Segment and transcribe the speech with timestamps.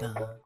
[0.00, 0.38] The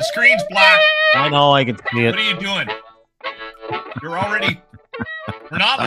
[0.00, 0.80] screen's black.
[1.14, 2.10] I know I can see it.
[2.10, 2.68] What are you doing?
[4.02, 4.60] You're already.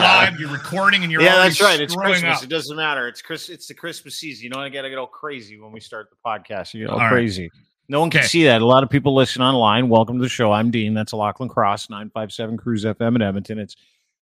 [0.00, 0.40] Not live.
[0.40, 1.80] You're recording, and you're yeah, that's right.
[1.80, 2.38] It's Christmas.
[2.38, 2.42] up.
[2.44, 3.06] It doesn't matter.
[3.08, 3.48] It's Chris.
[3.48, 4.44] It's the Christmas season.
[4.44, 6.74] You know, I gotta get all crazy when we start the podcast.
[6.74, 7.10] You get all, All right.
[7.12, 7.50] crazy.
[7.88, 8.28] No one can Okay.
[8.28, 8.62] see that.
[8.62, 9.88] A lot of people listen online.
[9.88, 10.50] Welcome to the show.
[10.52, 10.94] I'm Dean.
[10.94, 13.58] That's Lochlin Cross, 957 Cruise FM in Edmonton.
[13.58, 13.76] It's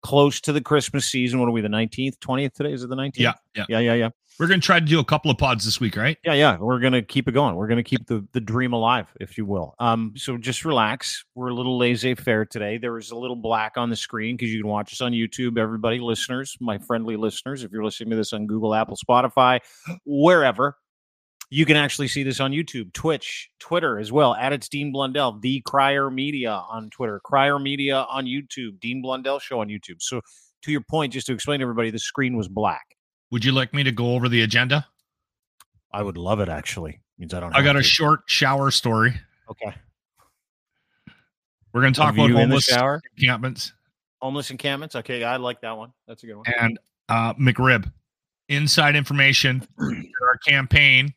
[0.03, 1.41] close to the Christmas season.
[1.41, 2.73] What are we, the 19th, 20th today?
[2.73, 3.19] Is it the 19th?
[3.19, 3.65] Yeah, yeah.
[3.69, 4.11] Yeah, yeah, yeah.
[4.39, 6.17] We're gonna try to do a couple of pods this week, right?
[6.25, 6.59] Yeah, yeah.
[6.59, 7.57] We're gonna keep it going.
[7.57, 9.75] We're gonna keep the the dream alive, if you will.
[9.81, 11.25] Um, so just relax.
[11.35, 12.79] We're a little laissez faire today.
[12.79, 15.59] There is a little black on the screen because you can watch us on YouTube.
[15.59, 19.59] Everybody, listeners, my friendly listeners, if you're listening to this on Google, Apple, Spotify,
[20.07, 20.77] wherever,
[21.51, 24.35] you can actually see this on YouTube, Twitch, Twitter as well.
[24.35, 29.39] At it's Dean Blundell, the Crier Media on Twitter, Crier Media on YouTube, Dean Blundell
[29.39, 30.01] Show on YouTube.
[30.01, 30.21] So
[30.63, 32.97] to your point, just to explain to everybody, the screen was black.
[33.31, 34.87] Would you like me to go over the agenda?
[35.93, 36.49] I would love it.
[36.49, 37.55] Actually, means I don't.
[37.55, 39.15] I got have a short shower story.
[39.51, 39.75] Okay.
[41.73, 42.71] We're gonna talk about homeless
[43.17, 43.73] encampments
[44.21, 44.97] homeless encampments.
[44.97, 45.93] Okay, I like that one.
[46.07, 46.45] That's a good one.
[46.61, 47.91] and uh, McRib.
[48.49, 51.13] Inside information for our campaign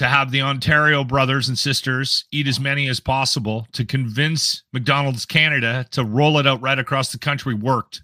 [0.00, 5.26] to have the Ontario brothers and sisters eat as many as possible to convince McDonald's
[5.26, 8.02] Canada to roll it out right across the country worked.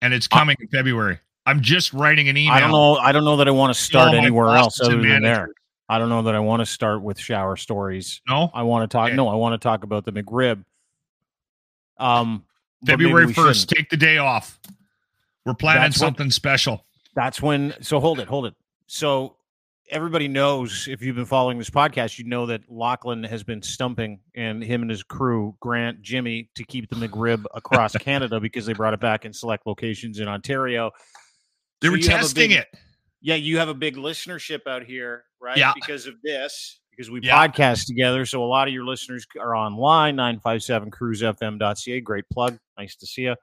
[0.00, 1.18] And it's coming in February.
[1.46, 2.54] I'm just writing an email.
[2.54, 2.94] I don't know.
[2.94, 5.48] I don't know that I want to start anywhere else other than there.
[5.88, 8.20] I don't know that I want to start with shower stories.
[8.28, 9.08] No, I want to talk.
[9.08, 9.16] Okay.
[9.16, 10.64] No, I want to talk about the McRib.
[11.98, 12.44] Um,
[12.86, 13.66] February 1st.
[13.66, 14.60] Take the day off.
[15.44, 16.86] We're planning That's something special.
[17.16, 17.74] That's when.
[17.80, 18.28] So hold it.
[18.28, 18.54] Hold it.
[18.86, 19.36] So
[19.90, 24.20] everybody knows if you've been following this podcast, you know that Lochlin has been stumping
[24.34, 28.72] and him and his crew, Grant, Jimmy, to keep the McRib across Canada because they
[28.72, 30.90] brought it back in select locations in Ontario.
[31.80, 32.66] They So were testing big- it.
[33.20, 35.56] yeah, you have a big listenership out here, right?
[35.56, 35.72] Yeah.
[35.74, 37.46] Because of this, because we Yeah.
[37.46, 38.26] podcast together.
[38.26, 42.00] So a lot of your listeners are online, 957cruisefm.ca.
[42.00, 42.58] Great plug.
[42.78, 43.36] Nice to see you.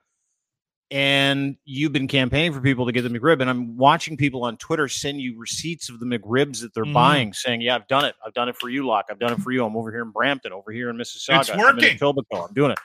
[0.93, 3.41] And you've been campaigning for people to get the McRib.
[3.41, 6.93] And I'm watching people on Twitter send you receipts of the McRibs that they're Mhm.
[6.93, 8.13] buying, saying, Yeah, I've done it.
[8.23, 9.07] I've done it for you, Locke.
[9.09, 9.65] I've done it for you.
[9.65, 11.41] I'm over here in Brampton, over here in Mississauga.
[11.41, 11.97] It's I'm in working.
[11.97, 12.47] Etobicoke.
[12.49, 12.79] I'm doing it.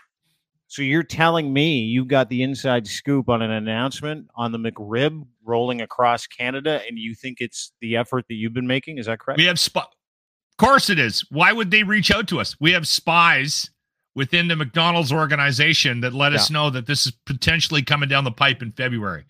[0.69, 5.27] So you're telling me you got the inside scoop on an announcement on the McRib
[5.45, 8.99] rolling across Canada, and you think it's the effort that you've been making?
[8.99, 9.39] Is that correct?
[9.39, 9.81] We have spy.
[9.81, 11.25] Of course it is.
[11.31, 12.57] Why would they reach out to us?
[12.59, 13.71] We have spies
[14.19, 18.33] within the McDonald's organization that let us know that this is potentially coming down the
[18.33, 19.25] pipe in February.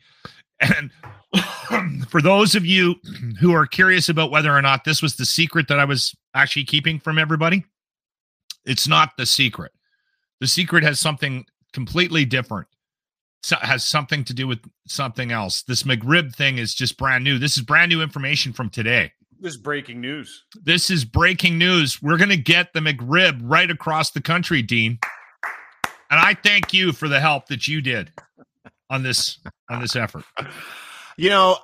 [0.60, 0.90] And
[2.08, 2.94] for those of you
[3.38, 6.64] who are curious about whether or not this was the secret that I was actually
[6.64, 7.66] keeping from everybody,
[8.64, 9.72] it's not the secret.
[10.40, 11.44] The secret has something
[11.74, 12.66] completely different.
[13.42, 15.64] So, has something to do with something else.
[15.64, 17.38] This McRib thing is just brand new.
[17.38, 19.12] This is brand new information from today.
[19.40, 20.44] This is breaking news.
[20.62, 22.02] This is breaking news.
[22.02, 24.98] We're going to get the McRib right across the country, Dean.
[26.10, 28.12] And I thank you for the help that you did
[28.90, 29.38] on this
[29.68, 30.24] on this effort.
[31.16, 31.58] You know,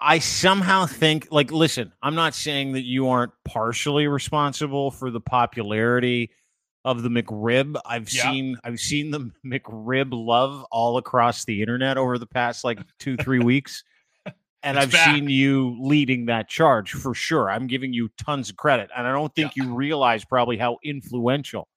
[0.00, 5.20] I somehow think, like, listen, I'm not saying that you aren't partially responsible for the
[5.20, 6.30] popularity
[6.84, 7.80] of the McRib.
[7.86, 8.30] I've Yeah.
[8.30, 13.16] seen, I've seen the McRib love all across the internet over the past like two,
[13.16, 13.82] three weeks.
[14.64, 15.14] And It's I've back.
[15.14, 17.50] seen you leading that charge for sure.
[17.50, 18.90] I'm giving you tons of credit.
[18.96, 21.68] And I don't think you realize probably how influential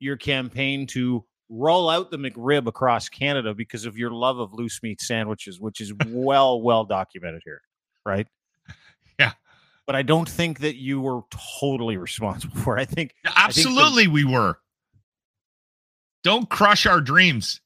[0.00, 4.82] your campaign to roll out the McRib across Canada because of your love of loose
[4.82, 7.60] meat sandwiches, which is well, well documented here,
[8.04, 8.26] right?
[9.18, 9.32] Yeah.
[9.86, 11.20] But I don't think that you were
[11.60, 12.80] totally responsible for it.
[12.80, 14.58] I think think the- Absolutely, we were.
[16.24, 17.60] Don't crush our dreams.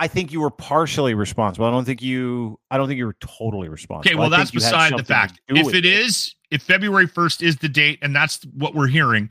[0.00, 1.66] I think you were partially responsible.
[1.66, 4.10] I don't think you I don't think you were totally responsible.
[4.10, 5.40] Okay, well, I that's think you had beside the fact.
[5.48, 9.28] If it is, if February 1st is the date, and that's what we're hearing,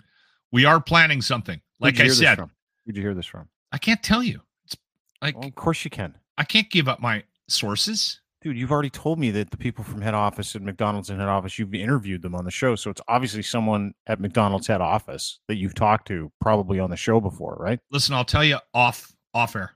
[0.52, 1.60] we are planning something.
[1.80, 2.38] Like I said?
[2.86, 3.50] Who'd you hear this from?
[3.72, 4.42] I can't tell you.
[4.66, 4.78] It's
[5.24, 6.16] like Well, of course you can.
[6.38, 8.22] I can't give up my sources.
[8.42, 11.28] Dude, you've already told me that the people from head office at McDonald's and head
[11.28, 12.76] office, you've interviewed them on the show.
[12.76, 16.96] So it's obviously someone at McDonald's head office that you've talked to probably on the
[16.96, 17.80] show before, right?
[17.92, 19.72] Listen, I'll tell you off off air.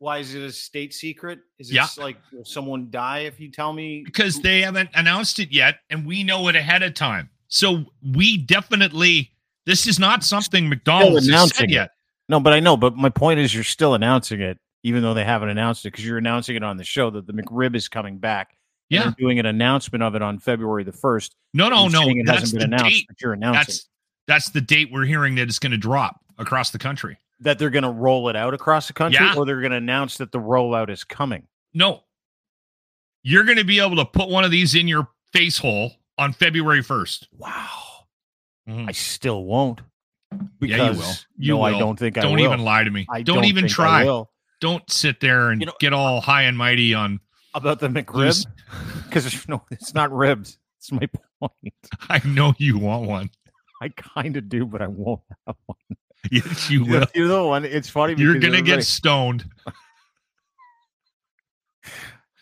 [0.00, 1.40] Why is it a state secret?
[1.58, 1.86] Is it Yeah.
[1.98, 4.02] like will someone die if you tell me?
[4.04, 7.28] because who- they haven't announced it yet and we know it ahead of time.
[7.48, 9.30] So we definitely
[9.66, 11.74] this is not something McDonald's announcing said it.
[11.74, 11.90] yet.
[12.30, 12.76] No, but I know.
[12.78, 16.06] But my point is, you're still announcing it even though they haven't announced it because
[16.06, 18.56] you're announcing it on the show that the McRib is coming back.
[18.88, 19.12] Yeah.
[19.18, 21.36] doing an announcement of it on February the first.
[21.54, 22.08] No, no, no.
[22.08, 23.04] It That's hasn't been announced, date.
[23.06, 23.88] but you're announcing That's
[24.26, 27.18] that's the date we're hearing that it's going to drop across the country.
[27.40, 29.34] That they're going to roll it out across the country, Yeah.
[29.36, 31.46] or they're going to announce that the rollout is coming.
[31.72, 32.02] No.
[33.22, 36.32] You're going to be able to put one of these in your face hole on
[36.32, 37.28] February 1st.
[37.36, 37.68] Wow,
[38.68, 38.88] Mhm.
[38.88, 39.80] I still won't.
[40.58, 41.14] Because Yeah, you will.
[41.36, 43.06] You no, I don't think I Don't even lie to me.
[43.10, 44.22] I don't, even think I try.
[44.60, 47.20] Don't sit there and You know- get all high and mighty on.
[47.54, 48.46] about the McRib
[49.06, 50.58] because no, it's not ribs.
[50.78, 51.08] It's my
[51.40, 51.74] point.
[52.08, 53.30] I know you want one.
[53.82, 55.78] I kind of do, but I won't have one.
[56.30, 57.06] Yes, you will.
[57.14, 57.64] You know one.
[57.64, 58.14] It's funny.
[58.16, 59.44] You're going to get stoned.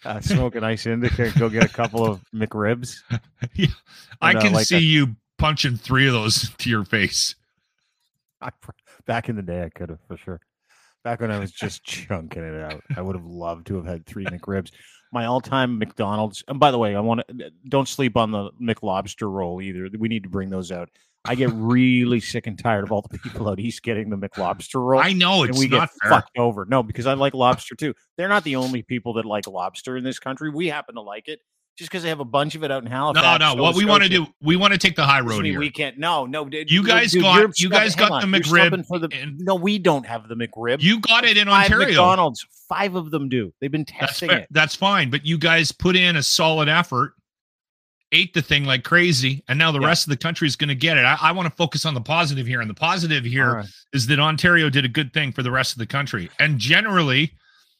[0.05, 2.97] uh, smoke an ice indica go get a couple of McRibs.
[3.11, 3.69] I
[4.31, 7.35] And, uh, can like see a- you punching three of those to your face.
[8.41, 8.51] I,
[9.07, 10.41] back in the day, I could have for sure.
[11.05, 14.07] Back when I was just chunking it out, I would have loved to have had
[14.07, 14.71] three McRibs.
[15.13, 16.43] My all-time McDonald's.
[16.49, 19.89] And by the way, I want to don't sleep on the McLobster roll either.
[19.99, 20.91] We need to bring those out.
[21.29, 24.81] I get really sick and tired of all the people out east getting the McLobster
[24.85, 25.01] roll.
[25.01, 26.11] I know and we not get fair.
[26.11, 26.65] fucked over.
[26.65, 27.95] No, because I like lobster too.
[28.17, 30.51] They're not the only people that like lobster in this country.
[30.51, 31.41] We happen to like it
[31.77, 33.23] just because they have a bunch of it out in Halifax.
[33.25, 33.51] No, no.
[33.55, 35.61] Nova What we want to do, we want to take the high road here.
[35.61, 35.97] we can't.
[35.97, 36.45] No, no.
[36.45, 39.55] dude, You guys dude, got- you're guys got on, the McRib For the, and- no,
[39.55, 40.83] we don't have the McRib.
[40.83, 41.87] You got it in Five Ontario.
[41.87, 42.45] McDonald's.
[42.69, 43.53] Five of them do.
[43.61, 44.39] They've been testing fair.
[44.41, 44.49] it.
[44.51, 47.13] That's fine, but you guys put in a solid effort,
[48.13, 49.87] ate the thing like crazy, and now the Yeah.
[49.89, 51.03] rest of the country is going to get it.
[51.05, 54.17] I, I want to focus on the positive here, and the positive here is right.
[54.17, 57.33] that Ontario did a good thing for the rest of the country, and generally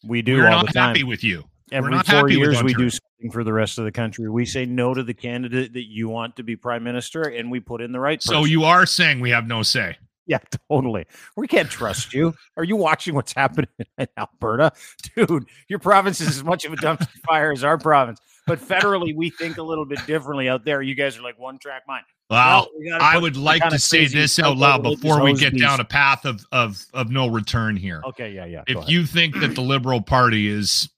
[0.05, 0.89] We do we're all not the time.
[0.89, 1.45] happy with you.
[1.71, 4.29] Every not four years, we do something for the rest of the country.
[4.31, 7.61] We say no to the candidate that you want to be prime minister, and we
[7.61, 8.23] put in the right.
[8.23, 9.99] So you are saying we have no say.
[10.27, 10.39] Yeah,
[10.71, 11.07] totally.
[11.37, 12.35] We can't trust you.
[12.57, 14.73] Are you watching what's happening in Alberta?
[15.17, 18.19] Dude, your province is as much of a dumpster fire as our province.
[18.49, 20.83] But federally, we think a little bit differently out there.
[20.83, 22.05] You guys are like one track mind.
[22.31, 25.62] Well, Well, we I would like to say this out loud before we get bees.
[25.62, 28.03] down a path of of of no return here.
[28.06, 28.62] Okay, yeah, yeah.
[28.67, 30.89] go if you think that the Liberal Party is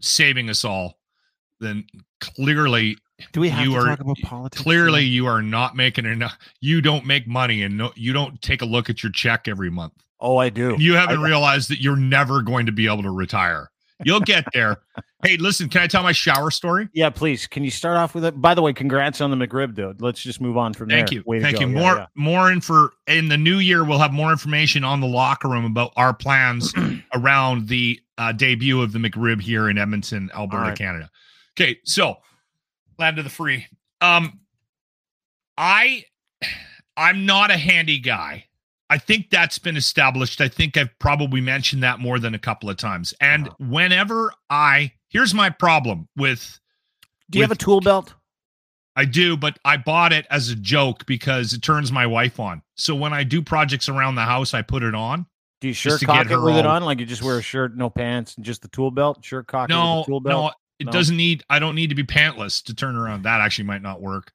[0.00, 0.98] saving us all,
[1.60, 1.84] then
[2.20, 2.96] clearly
[3.32, 4.62] do we have you to are- talk about politics?
[4.62, 8.62] clearly you are not making enough you don't make money and no you don't take
[8.62, 10.76] a look at your check every month Oh, I do.
[10.78, 13.70] you haven't I- realized that you're never going to be able to retire
[14.04, 14.76] you'll get there
[15.24, 17.46] hey listen can i tell my shower story Yeah, please.
[17.46, 18.40] Can you start off with it?
[18.40, 20.00] By the way, congrats on the McRib, dude.
[20.00, 20.98] Let's just move on from there.
[20.98, 21.18] thank there.
[21.18, 22.06] you Way thank you Yeah, more yeah.
[22.14, 25.92] more info in the new year we'll have more information on the locker room about
[25.96, 26.72] our plans
[27.14, 30.78] around the uh, debut of the mcrib here in edmonton alberta right.
[30.78, 31.08] canada
[31.58, 32.16] okay so
[32.98, 33.64] land of the free
[34.00, 34.40] um
[35.56, 36.02] i
[36.96, 38.44] i'm not a handy guy
[38.90, 42.68] i think that's been established i think i've probably mentioned that more than a couple
[42.70, 43.56] of times and Uh-huh.
[43.68, 46.58] whenever i here's my problem with
[47.30, 48.14] Do you have a tool belt?
[48.96, 52.62] I do, but I bought it as a joke because it turns my wife on.
[52.74, 55.24] So when I do projects around the house, I put it on.
[55.60, 56.82] Do you shirt cock it with it on?
[56.84, 59.24] Like you just wear a shirt, no pants, and just the tool belt?
[59.24, 60.44] Shirt cock it No, with tool belt?
[60.44, 60.92] no, it No?
[60.92, 61.44] doesn't need.
[61.48, 63.22] I don't need to be pantless to turn around.
[63.22, 64.32] That actually might not work.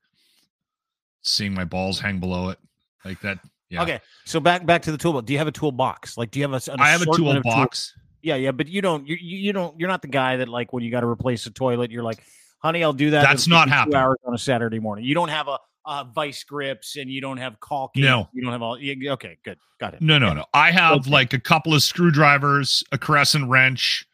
[1.23, 2.59] Seeing my balls hang below it
[3.05, 3.39] like that.
[3.69, 3.83] Yeah.
[3.83, 5.25] Okay, so back back to the tool belt.
[5.25, 6.17] Do you have a toolbox?
[6.17, 6.71] Like, do you have a?
[6.81, 7.55] I have a assortment tool of tools?
[7.55, 7.93] box.
[8.23, 9.05] Yeah, yeah, but you don't.
[9.07, 9.77] You you you don't.
[9.79, 11.91] You're not the guy that like when you got to replace a toilet.
[11.91, 12.23] You're like,
[12.59, 13.21] honey, I'll do that.
[13.21, 13.97] That's not happening.
[13.97, 15.03] Hours on a Saturday morning.
[15.05, 18.03] You don't have a, uh vice grips and you don't have caulking.
[18.03, 18.29] No.
[18.33, 18.79] you don't have all.
[18.79, 20.01] yeah, Okay, good, got it.
[20.01, 20.45] No, no, no.
[20.53, 21.09] I have Okay.
[21.09, 24.07] like a couple of screwdrivers, a crescent wrench,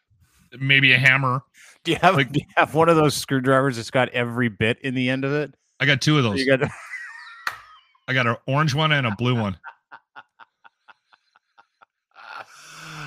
[0.58, 1.42] maybe a hammer.
[1.84, 4.78] Do you have Like- do you have one of those screwdrivers that's got every bit
[4.82, 5.54] in the end of it?
[5.78, 6.40] I got two of those.
[6.40, 6.68] You got
[8.08, 9.56] I got an orange one and a blue one.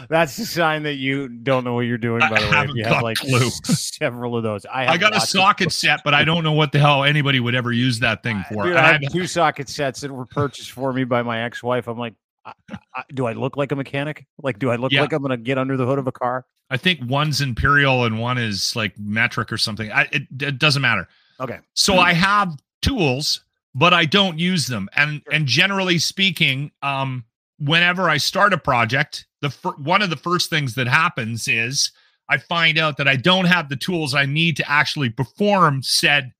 [0.09, 2.21] That's the sign that you don't know what you're doing.
[2.21, 3.49] I By the way, you have like clue.
[3.65, 4.65] several of those.
[4.65, 7.39] I, have I got a socket set, but I don't know what the hell anybody
[7.39, 8.63] would ever use that thing for.
[8.63, 11.87] Dude, I have two socket sets that were purchased for me by my ex-wife.
[11.87, 12.13] I'm like,
[12.45, 12.53] I,
[12.95, 14.25] I, do I look like a mechanic?
[14.41, 15.01] Like, do I look Yeah.
[15.01, 16.45] like I'm going to get under the hood of a car?
[16.69, 19.91] I think one's imperial and one is like metric or something.
[19.91, 21.07] I, it, it doesn't matter.
[21.39, 21.59] Okay.
[21.73, 23.43] So I have tools,
[23.75, 24.89] but I don't use them.
[24.95, 27.25] And and generally speaking, um,
[27.59, 31.91] whenever I start a project, the fir- one of the first things that happens is
[32.29, 36.31] I find out that I don't have the tools I need to actually perform said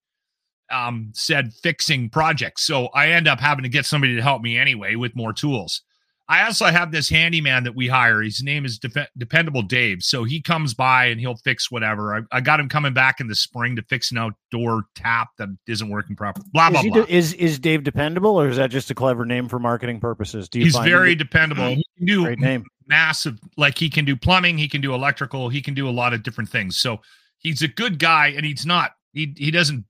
[0.71, 2.59] um said fixing project.
[2.59, 5.81] So I end up having to get somebody to help me anyway with more tools.
[6.29, 8.21] I also have this handyman that we hire.
[8.21, 10.01] His name is Dep- Dependable Dave.
[10.01, 12.15] So he comes by and he'll fix whatever.
[12.15, 15.49] I, I got him coming back in the spring to fix an outdoor tap that
[15.67, 16.47] isn't working properly.
[16.53, 17.05] Blah Is, blah he blah.
[17.09, 20.47] is is Dave dependable, or is that just a clever name for marketing purposes?
[20.47, 21.67] Do you He's find him very to- dependable.
[21.67, 22.63] He can do great name?
[22.87, 23.39] Massive.
[23.57, 26.23] Like he can do plumbing, he can do electrical, he can do a lot of
[26.23, 26.77] different things.
[26.77, 27.01] So
[27.39, 28.91] he's a good guy, and he's not.
[29.13, 29.85] He he doesn't.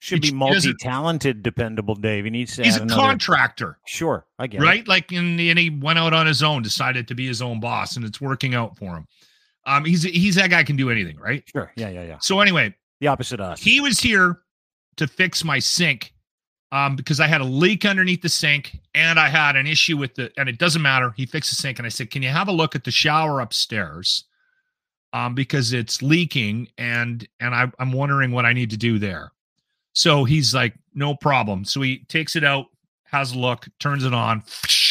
[0.00, 1.96] Should He- be multi-talented, dependable.
[1.96, 2.24] Dave.
[2.24, 2.62] He needs to.
[2.62, 4.64] He's a another- contractor, Sure, I get it.
[4.64, 4.86] right?
[4.86, 7.96] Like, and, and he went out on his own, decided to be his own boss,
[7.96, 9.06] and it's working out for him.
[9.66, 11.42] Um, he's he's that guy can do anything, right?
[11.52, 11.72] Sure.
[11.76, 12.18] Yeah, yeah, yeah.
[12.20, 13.60] So anyway, The opposite of us.
[13.60, 14.38] he was here
[14.98, 16.14] to fix my sink
[16.70, 20.14] um, because I had a leak underneath the sink and I had an issue with
[20.14, 21.14] the, and it doesn't matter.
[21.16, 23.40] He fixed the sink and I said, Can you have a look at the shower
[23.40, 24.24] upstairs?
[25.14, 29.32] Um, because it's leaking and and I, I'm wondering what I need to do there.
[29.94, 31.64] So he's like, No problem.
[31.64, 32.66] So he takes it out,
[33.04, 34.42] has a look, turns it on,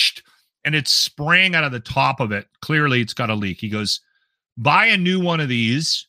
[0.65, 2.47] and it's spraying out of the top of it.
[2.61, 3.61] Clearly, it's got a leak.
[3.61, 4.01] He goes,
[4.57, 6.07] Buy a new one of these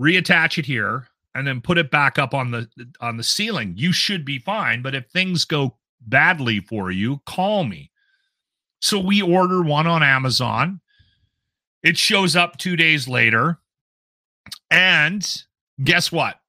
[0.00, 2.68] reattach it here and then put it back up on the
[3.00, 3.74] on the ceiling.
[3.76, 7.90] You should be fine but if things go badly for you call me.
[8.80, 10.80] So we order one on amazon.
[11.82, 13.58] It shows up 2 days later.
[14.70, 15.26] And
[15.82, 16.40] guess what?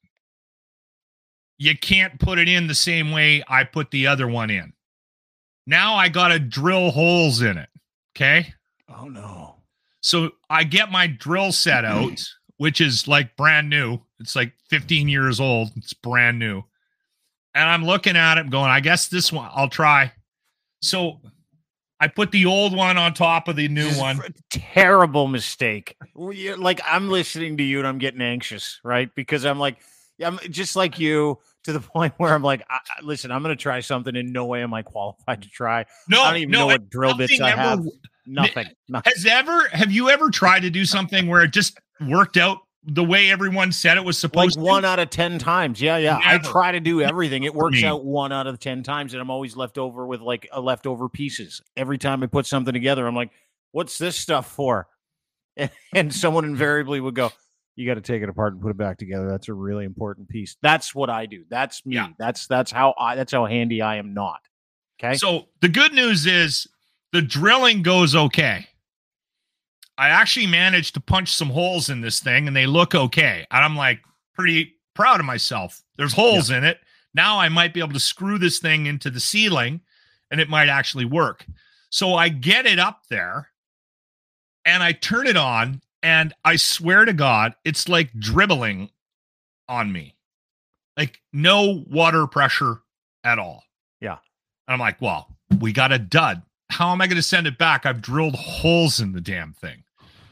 [1.57, 4.73] You can't put it in the same way i put the other one in.
[5.67, 7.69] Now i got to drill holes in it
[8.15, 8.53] okay?
[8.89, 9.55] Oh no.
[10.01, 12.23] so I get my drill set out,
[12.57, 14.00] which is like brand new.
[14.21, 15.71] It's like 15 years old.
[15.75, 16.63] It's brand new.
[17.53, 20.13] And I'm looking at it going, I guess this one I'll try.
[20.81, 21.19] So
[21.99, 24.21] I put the old one on top of the new one.
[24.49, 25.97] Terrible mistake.
[26.15, 29.13] Like I'm listening to you and I'm getting anxious, right?
[29.15, 29.77] Because I'm like,
[30.23, 33.61] I'm just like you to the point where I'm like, I, listen, I'm going to
[33.61, 34.15] try something.
[34.15, 35.85] In no way am I qualified to try.
[36.07, 37.85] No, I don't even no, know what drill bits I have.
[38.25, 38.67] Nothing.
[38.87, 39.13] Nothing.
[39.15, 43.03] Has ever have you ever tried to do something where it just worked out the
[43.03, 44.61] way everyone said it was Like supposed to?
[44.61, 45.81] one out of ten times.
[45.81, 46.19] Yeah, yeah.
[46.23, 47.43] I try to do everything.
[47.43, 50.47] It works out one out of ten times, and I'm always left over with like
[50.51, 51.61] a leftover pieces.
[51.77, 53.31] Every time I put something together, I'm like,
[53.71, 54.88] "What's this stuff for?"
[55.57, 57.31] And, and someone invariably would go,
[57.75, 59.29] "You got to take it apart and put it back together.
[59.29, 61.43] That's a really important piece." That's what I do.
[61.50, 61.95] That's me.
[61.95, 62.07] Yeah.
[62.17, 63.15] That's that's how I.
[63.15, 64.13] That's how handy I am.
[64.15, 64.39] Not
[65.00, 65.15] okay.
[65.17, 66.67] So the good news is
[67.11, 68.65] the drilling goes okay.
[70.01, 73.46] I actually managed to punch some holes in this thing and they look okay.
[73.51, 74.00] And I'm like
[74.34, 75.84] pretty proud of myself.
[75.96, 76.79] There's holes in it.
[77.13, 79.81] Now I might be able to screw this thing into the ceiling
[80.31, 81.46] and it might actually work.
[81.91, 83.50] So I get it up there
[84.65, 88.89] and I turn it on and I swear to God, it's like dribbling
[89.70, 90.15] on me.
[90.98, 92.79] Like no water pressure
[93.24, 93.65] at all.
[94.00, 94.17] Yeah.
[94.67, 95.27] And I'm like, well,
[95.60, 96.41] we got a dud.
[96.72, 97.86] How am I going to send it back?
[97.86, 99.84] I've drilled holes in the damn thing.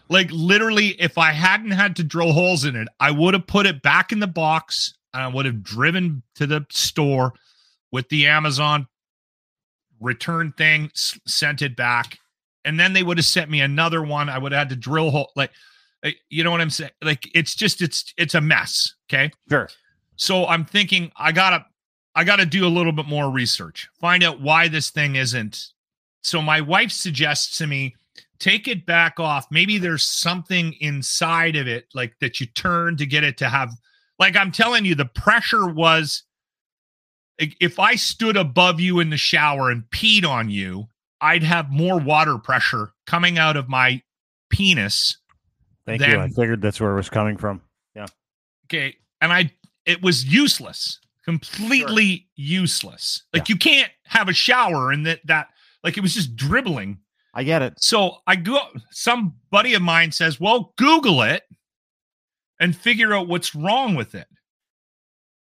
[0.10, 3.66] Like literally, if I hadn't had to drill holes in it, I would have put
[3.68, 7.34] it back in the box and I would have driven to the store
[7.92, 8.88] with the Amazon
[10.00, 12.18] return thing, s- sent it back,
[12.66, 14.30] and then they would have sent me another one.
[14.30, 15.52] I would have had to drill hole like,
[16.04, 16.92] uh, you know what I'm saying?
[17.02, 18.94] Like it's just it's it's a mess.
[19.10, 19.32] Okay.
[19.50, 19.70] sure.
[20.16, 21.66] So I'm thinking I gotta
[22.16, 25.68] I gotta do a little bit more research, find out why this thing isn't.
[26.22, 27.96] So my wife suggests to me,
[28.40, 29.48] take it back off.
[29.52, 33.72] Maybe there's something inside of it, like that you turn to get it to have.
[34.18, 36.24] Like I'm telling you, the pressure was.
[37.38, 40.90] If I stood above you in the shower and peed on you,
[41.22, 44.02] I'd have more water pressure coming out of my
[44.50, 45.20] penis
[45.98, 46.20] Thank you.
[46.20, 47.62] I figured that's where it was coming from.
[47.96, 48.06] Yeah.
[48.68, 48.96] Okay.
[49.22, 49.52] And I,
[49.86, 53.24] it was useless, completely useless.
[53.34, 55.48] Like you can't have a shower and that, that,
[55.84, 57.00] like it was just dribbling.
[57.34, 57.74] I get it.
[57.78, 58.60] So I go,
[58.92, 61.44] some buddy of mine says, well, Google it
[62.60, 64.28] and figure out what's wrong with it.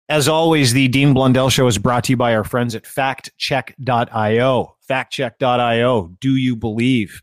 [0.09, 4.75] As always, the Dean Blundell Show is brought to you by our friends at faktchek.io.
[4.89, 6.07] Faktchek.io.
[6.19, 7.21] Do you believe?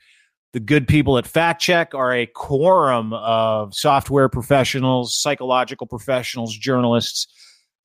[0.55, 7.27] The good people at FaktChek are a quorum of software professionals, psychological professionals, journalists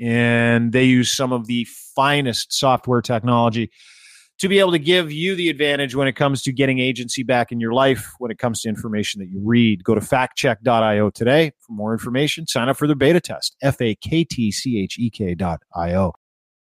[0.00, 3.70] and they use some of the finest software technology
[4.38, 7.52] to be able to give you the advantage when it comes to getting agency back
[7.52, 9.84] in your life, when it comes to information that you read.
[9.84, 12.46] Go to faktchek.io today for more information.
[12.48, 15.60] Sign up for the beta test, F A K T C H E K dot
[15.74, 16.12] I O.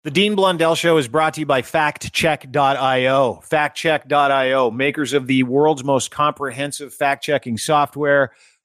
[0.02, 3.42] The Dean Blundell Show is brought to you by faktchek.io.
[3.50, 8.32] Faktchek.io, makers of the world's most comprehensive fact checking software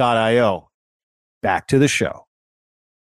[0.00, 0.70] io.
[1.42, 2.26] Back to the show.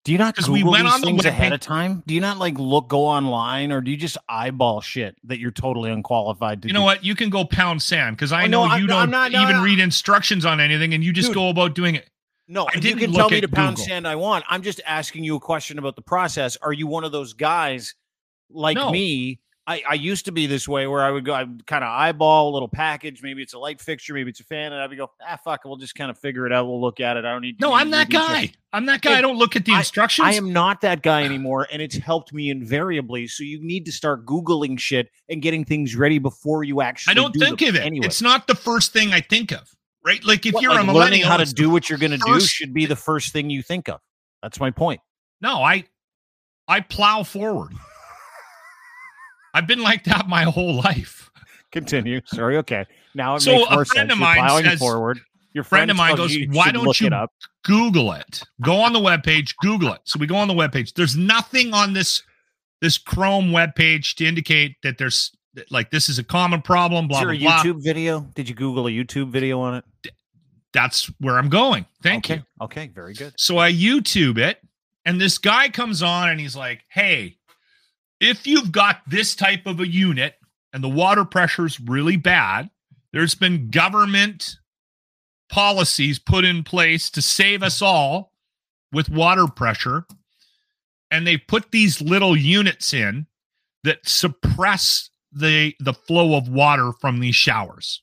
[0.04, 2.02] Do you not Google we went on things ahead of time?
[2.06, 5.52] Do you not like look go online, or do you just eyeball shit that you're
[5.52, 6.68] totally unqualified to?
[6.68, 6.84] You know do?
[6.84, 7.04] what?
[7.04, 9.30] You can go pound sand because I oh, know no, you I'm, don't I'm not,
[9.32, 12.10] even no, read instructions on anything, and you just Dude, go about doing it.
[12.48, 13.88] No, I you can tell me to pound Google.
[13.88, 14.44] sand I want.
[14.48, 16.56] I'm just asking you a question about the process.
[16.60, 17.94] Are you one of those guys
[18.50, 18.90] like no.
[18.90, 21.88] me I, I used to be this way where I would go, I kind of
[21.88, 23.22] eyeball a little package.
[23.22, 25.38] Maybe it's a light fixture, maybe it's a fan, and I would be go, ah,
[25.44, 26.66] fuck, we'll just kind of figure it out.
[26.66, 27.24] We'll look at it.
[27.24, 27.60] I don't need.
[27.60, 28.52] No, I'm that guy.
[28.72, 29.10] I'm that guy.
[29.10, 30.26] And I don't look at the instructions.
[30.26, 33.28] I, I am not that guy anymore, and it's helped me invariably.
[33.28, 37.12] So you need to start googling shit and getting things ready before you actually.
[37.12, 37.82] I don't do think of it.
[37.84, 38.06] Anyway.
[38.06, 39.68] It's not the first thing I think of,
[40.04, 40.24] right?
[40.24, 42.40] Like if you're like a millennial, learning how to do what you're going to do
[42.40, 44.00] should be the first thing you think of.
[44.42, 45.00] That's my point.
[45.40, 45.84] No, I
[46.66, 47.74] I plow forward.
[49.54, 51.30] I've been like that my whole life.
[51.70, 52.20] Continue.
[52.26, 52.56] Sorry.
[52.58, 52.84] Okay.
[53.14, 54.12] Now it so makes more sense.
[54.12, 55.20] Of mine plowing says, forward.
[55.54, 57.30] Your friend, friend of mine goes, you "Why don't you it
[57.64, 58.42] Google it?
[58.62, 60.94] Go on the webpage, Google it." So we go on the webpage.
[60.94, 62.22] There's nothing on this
[62.80, 65.30] this Chrome webpage to indicate that there's
[65.70, 67.08] like this is a common problem.
[67.08, 67.60] Blah is blah.
[67.60, 68.20] a YouTube video?
[68.34, 70.12] Did you Google a YouTube video on it?
[70.72, 71.84] That's where I'm going.
[72.02, 72.36] Thank okay.
[72.36, 72.64] you.
[72.64, 72.86] Okay.
[72.88, 73.34] Very good.
[73.36, 74.58] So I YouTube it,
[75.04, 77.36] and this guy comes on and he's like, "Hey,
[78.22, 80.36] if you've got this type of a unit
[80.72, 82.70] and the water pressure is really bad,
[83.12, 84.58] there's been government
[85.50, 88.32] policies put in place to save us all
[88.92, 90.06] with water pressure.
[91.10, 93.26] And they put these little units in
[93.82, 98.02] that suppress the the flow of water from these showers.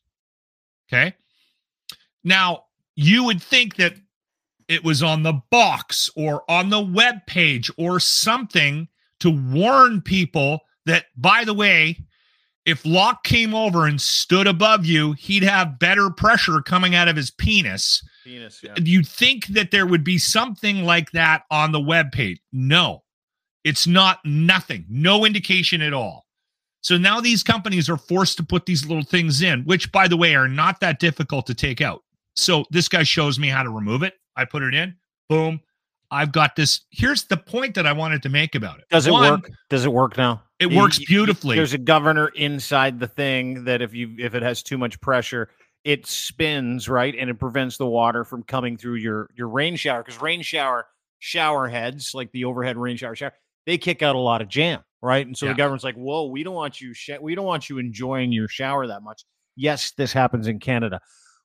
[0.87, 1.15] Okay?
[2.23, 3.93] Now, you would think that
[4.67, 10.59] it was on the box or on the web page or something to warn people
[10.85, 11.99] that, by the way,
[12.65, 17.15] if Locke came over and stood above you, he'd have better pressure coming out of
[17.15, 18.03] his penis.
[18.23, 18.73] Penis, yeah.
[18.77, 22.39] You'd think that there would be something like that on the web page.
[22.51, 23.03] No,
[23.63, 26.25] it's not nothing, no indication at all.
[26.81, 30.17] So now these companies are forced to put these little things in, which, by the
[30.17, 32.03] way, are not that difficult to take out.
[32.35, 34.13] So this guy shows me how to remove it.
[34.35, 34.95] I put it in,
[35.27, 35.59] boom,
[36.11, 36.81] I've got this.
[36.89, 38.85] Here's the point that I wanted to make about it.
[38.89, 39.51] Does it One, work?
[39.69, 40.43] Does it work now?
[40.59, 41.55] It works beautifully.
[41.55, 45.49] There's a governor inside the thing that if you if it has too much pressure,
[45.83, 50.03] it spins right and it prevents the water from coming through your your rain shower
[50.03, 50.85] because rain shower
[51.19, 53.33] shower heads like the overhead rain shower shower
[53.65, 55.53] they kick out a lot of jam right and so yeah.
[55.53, 58.47] the government's like whoa we don't want you sh- we don't want you enjoying your
[58.47, 59.23] shower that much
[59.55, 60.99] yes this happens in canada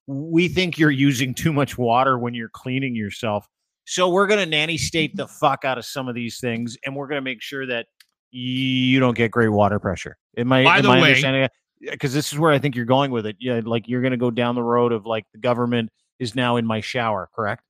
[0.07, 3.49] we think you're using too much water when you're cleaning yourself
[3.85, 5.35] so we're going to nanny state the mm-hmm.
[5.35, 7.87] fuck out of some of these things, and we're going to make sure that
[8.31, 10.17] you don't get great water pressure.
[10.35, 10.65] It might.
[10.65, 11.49] By the way, understanding
[11.81, 13.37] because this is where I think you're going with it.
[13.39, 16.57] Yeah, like you're going to go down the road of like the government is now
[16.57, 17.63] in my shower, correct?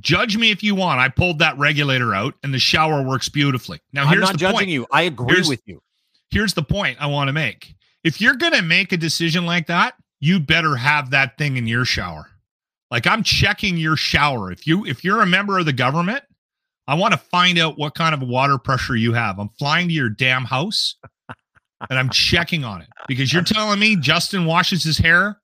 [0.00, 1.00] judge me if you want.
[1.00, 3.80] I pulled that regulator out, and the shower works beautifully.
[3.92, 4.68] Now, here's I'm not the judging point.
[4.68, 4.86] you.
[4.90, 5.82] I agree here's, with you.
[6.30, 7.74] Here's the point I want to make.
[8.04, 11.66] If you're going to make a decision like that, you better have that thing in
[11.66, 12.26] your shower.
[12.90, 14.50] Like I'm checking your shower.
[14.50, 16.24] If you if you're a member of the government,
[16.86, 19.38] I want to find out what kind of water pressure you have.
[19.38, 20.96] I'm flying to your damn house
[21.88, 25.40] and I'm checking on it because you're telling me Justin washes his hair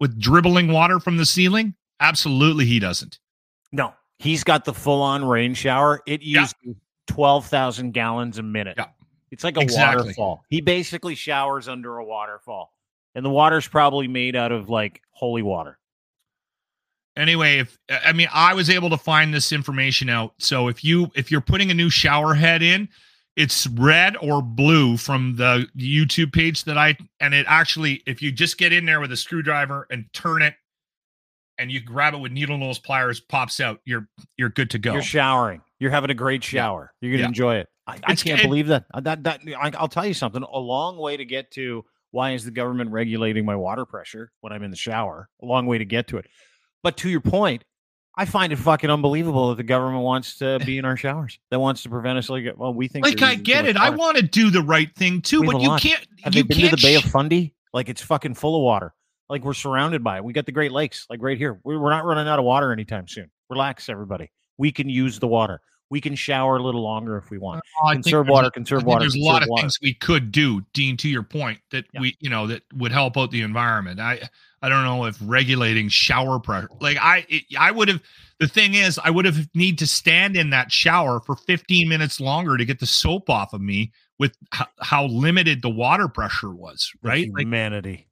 [0.00, 1.74] with dribbling water from the ceiling?
[2.00, 3.18] Absolutely he doesn't.
[3.72, 3.94] No.
[4.18, 6.02] He's got the full-on rain shower.
[6.06, 6.72] It uses yeah.
[7.08, 8.74] 12,000 gallons a minute.
[8.76, 8.86] Yeah.
[9.30, 10.02] It's like a exactly.
[10.02, 10.44] waterfall.
[10.50, 12.72] He basically showers under a waterfall.
[13.14, 15.78] And the water's probably made out of like holy water
[17.16, 21.10] anyway if i mean i was able to find this information out so if you
[21.14, 22.88] if you're putting a new shower head in
[23.36, 28.30] it's red or blue from the YouTube page that I and it actually if you
[28.30, 30.54] just get in there with a screwdriver and turn it
[31.58, 34.06] and you grab it with needle nose pliers pops out you're
[34.38, 34.92] you're good to go.
[34.92, 35.62] You're showering.
[35.80, 36.92] You're having a great shower.
[37.00, 37.28] You're going to Yeah.
[37.28, 37.68] enjoy it.
[37.88, 38.84] I, I can't it- believe that.
[39.02, 40.44] That that I, I'll tell you something.
[40.44, 44.52] A long way to get to why is the government regulating my water pressure when
[44.52, 45.28] I'm in the shower?
[45.42, 46.26] A long way to get to it.
[46.84, 47.64] But to your point,
[48.14, 50.64] I find it fucking unbelievable that the government wants to eh.
[50.64, 51.40] be in our showers.
[51.50, 52.28] That wants to prevent us.
[52.28, 53.76] Like, well, we think Like I get it.
[53.76, 56.68] I want to do the right thing too, but you can't Have you been to
[56.68, 57.54] can't the Bay of Fundy?
[57.72, 58.94] Like it's fucking full of water.
[59.30, 60.24] Like we're surrounded by it.
[60.24, 61.58] We got the Great Lakes, like right here.
[61.64, 63.30] We're, we're not running out of water anytime soon.
[63.48, 64.30] Relax, everybody.
[64.58, 65.60] We can use the water.
[65.90, 67.62] We can shower a little longer if we want.
[67.82, 69.00] Oh, think Conserve water, conserve water.
[69.00, 69.62] There's a lot of water.
[69.62, 70.96] things we could do, Dean.
[70.96, 72.00] To your point, that Yeah.
[72.00, 74.00] we, you know, that would help out the environment.
[74.00, 74.20] I,
[74.62, 78.00] I don't know if regulating shower pressure, like I, it, I would have.
[78.40, 82.18] The thing is, I would have need to stand in that shower for 15 minutes
[82.18, 86.50] longer to get the soap off of me with how, how limited the water pressure
[86.52, 86.90] was.
[87.02, 87.28] The Right?
[87.32, 88.08] Like Humanity.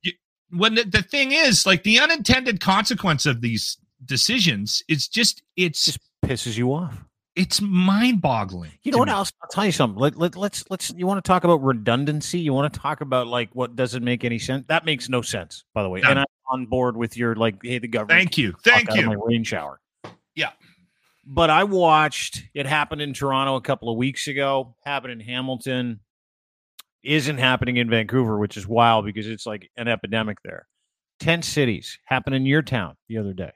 [0.51, 5.87] when the, the thing is, like the unintended consequence of these decisions, it's just, it's,
[5.87, 7.03] Just pisses you off.
[7.35, 8.73] It's mind boggling.
[8.83, 9.33] You know what else?
[9.43, 9.99] I'll tell you something.
[9.99, 10.91] Let, let, let's let's.
[10.91, 12.39] You want to talk about redundancy?
[12.39, 14.65] You want to talk about like what doesn't make any sense?
[14.69, 16.01] That makes no sense, by the way.
[16.01, 16.11] None.
[16.11, 18.19] And I'm on board with your like, hey, the government.
[18.19, 18.55] Thank you.
[18.65, 19.07] Thank you.
[19.07, 19.81] My rain shower.
[20.35, 20.51] Yeah.
[21.25, 24.75] But I watched it happen in Toronto a couple of weeks ago.
[24.85, 26.01] Happened in Hamilton.
[27.03, 30.67] Isn't happening in Vancouver, which is wild because it's like an epidemic there.
[31.19, 33.53] Ten cities happened in your town the other day.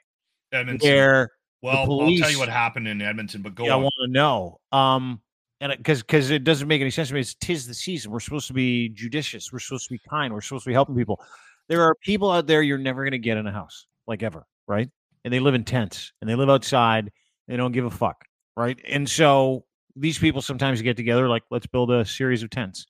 [0.52, 0.88] Edmonton.
[0.88, 1.30] Where
[1.66, 4.60] Well, I'll tell you what happened in Edmonton, but go yeah, I want to know.
[4.70, 5.20] Um,
[5.60, 7.20] and because because it doesn't make any sense to me.
[7.20, 8.12] It's tis the season.
[8.12, 9.52] We're supposed to be judicious.
[9.52, 10.32] We're supposed to be kind.
[10.32, 11.20] We're supposed to be helping people.
[11.68, 14.46] There are people out there you're never going to get in a house, like ever,
[14.68, 14.88] right?
[15.24, 17.10] And they live in tents and they live outside.
[17.48, 18.24] They don't give a fuck,
[18.56, 18.78] right?
[18.88, 19.64] And so
[19.96, 22.86] these people sometimes get together, like let's build a series of tents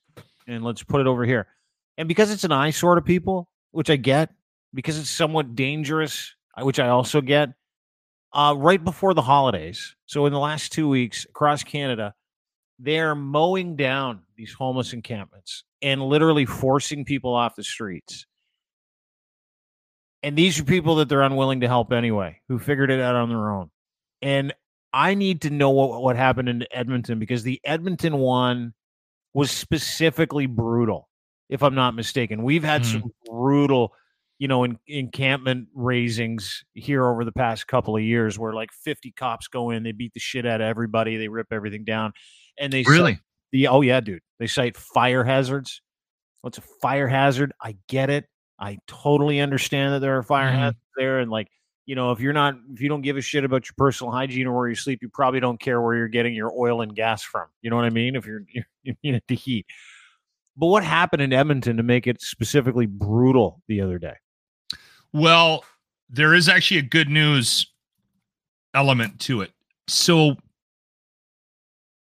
[0.46, 1.46] and let's put it over here.
[1.96, 4.30] And because it's an eyesore to people, which I get,
[4.74, 7.50] because it's somewhat dangerous, which I also get,
[8.36, 9.96] uh, right before the holidays.
[10.06, 12.14] So in the last two weeks across Canada,
[12.78, 18.26] they're mowing down these homeless encampments and literally forcing people off the streets.
[20.22, 23.28] And these are people that they're unwilling to help anyway, who figured it out on
[23.30, 23.70] their own.
[24.20, 24.52] And
[24.92, 28.74] I need to know what, what happened in Edmonton because the Edmonton one
[29.34, 31.08] was specifically brutal,
[31.48, 32.42] if I'm not mistaken.
[32.42, 32.92] We've had Mhm.
[32.92, 33.94] some brutal,
[34.38, 39.12] you know, in, encampment raisings here over the past couple of years where like 50
[39.12, 42.12] cops go in, they beat the shit out of everybody, they rip everything down,
[42.58, 43.18] and they Really?
[43.52, 45.80] the oh yeah, dude, they cite fire hazards.
[46.42, 47.52] What's a fire hazard?
[47.62, 48.26] I get it.
[48.58, 50.58] I totally understand that there are fire Mhm.
[50.58, 51.48] hazards there, and like
[51.86, 54.48] you know, if you're not, if you don't give a shit about your personal hygiene
[54.48, 57.22] or where you sleep, you probably don't care where you're getting your oil and gas
[57.22, 57.46] from.
[57.62, 58.16] You know what I mean?
[58.16, 59.66] If you're you're, you need it to heat.
[60.56, 64.14] But what happened in Edmonton to make it specifically brutal the other day?
[65.16, 65.64] Well,
[66.10, 67.66] there is actually a good news
[68.74, 69.50] element to it.
[69.88, 70.36] So,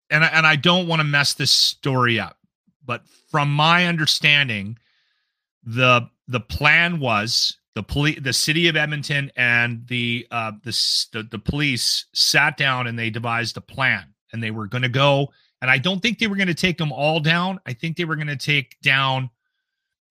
[0.09, 2.37] and I, and I don't want to mess this story up,
[2.85, 4.77] but from my understanding,
[5.63, 10.77] the the plan was the police, the city of Edmonton, and the uh, the,
[11.13, 14.89] the the police sat down and they devised a plan, and they were going to
[14.89, 15.29] go.
[15.61, 17.61] And I don't think they were going to take them all down.
[17.65, 19.29] I think they were going to take down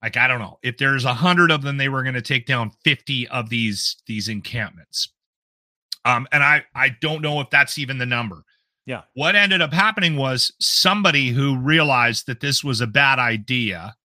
[0.07, 0.59] like i don't know.
[0.63, 3.97] If there's a hundred of them they were going to take down 50 of these
[4.07, 5.13] these encampments.
[6.05, 8.45] Um and i i don't know if that's even the number.
[8.87, 9.03] Yeah.
[9.15, 13.97] what ended up happening was somebody who realized that this was a bad idea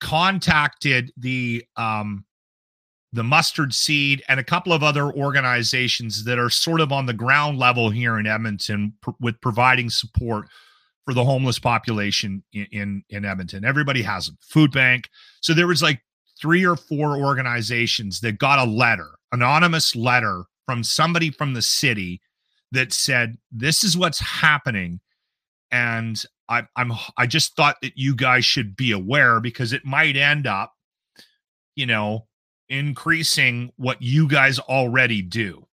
[0.00, 2.24] contacted the um
[3.12, 7.12] the mustard seed and a couple of other organizations that are sort of on the
[7.12, 10.46] ground level here in edmonton pr- with providing support
[11.10, 13.64] for the homeless population in, in in Edmonton.
[13.64, 14.38] Everybody has them.
[14.40, 15.10] Food bank.
[15.40, 16.00] So there was like
[16.40, 22.20] three or four organizations that got a letter, anonymous letter from somebody from the city
[22.70, 25.00] that said, "This is what's happening,"
[25.72, 30.14] and I, I'm I just thought that you guys should be aware because it might
[30.14, 30.74] end up,
[31.74, 32.28] you know,
[32.68, 35.66] increasing what you guys already do.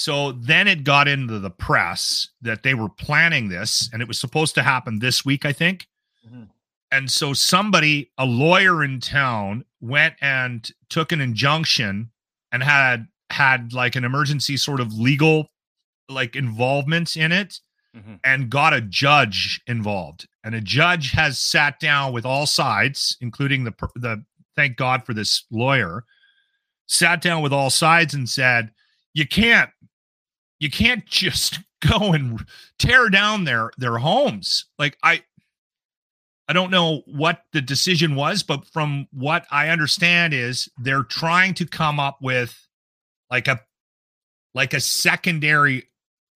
[0.00, 4.18] So then it got into the press that they were planning this and it was
[4.18, 5.88] supposed to happen this week, I think.
[6.26, 6.48] Mhm.
[6.90, 12.12] And so somebody, a lawyer in town, went and took an injunction
[12.50, 15.50] and had had like an emergency sort of legal
[16.08, 17.60] like involvement in it
[17.94, 18.20] Mhm.
[18.24, 20.26] and got a judge involved.
[20.42, 24.24] And a judge has sat down with all sides, including the the
[24.56, 26.06] thank God for this lawyer,
[26.86, 28.72] sat down with all sides and said,
[29.12, 29.70] "You can't,
[30.60, 32.44] you can't just go and
[32.78, 35.22] tear down their their homes." Like I,
[36.48, 41.54] I don't know what the decision was, but from what I understand is they're trying
[41.54, 42.56] to come up with
[43.30, 43.60] like a
[44.54, 45.86] like a secondary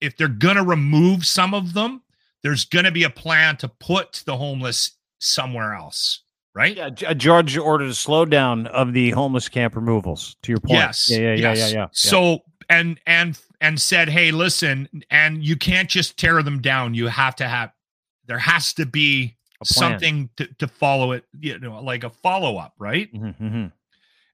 [0.01, 2.03] if they're going to remove some of them,
[2.43, 6.23] there's going to be a plan to put the homeless somewhere else,
[6.55, 6.77] right?
[6.77, 10.37] Yeah, a judge uh, ordered a slowdown of the homeless camp removals.
[10.43, 11.11] To your point, Yes.
[11.11, 11.59] yeah, yeah, yeah, yes.
[11.59, 11.75] yeah, yeah.
[11.75, 11.87] yeah.
[11.93, 16.93] So and and and said, "Hey, listen, and you can't just tear them down.
[16.93, 17.73] You have to have
[18.27, 22.75] there has to be something to, to follow it, you know, like a follow up,
[22.79, 23.13] right?
[23.15, 23.73] Mhm, mhm.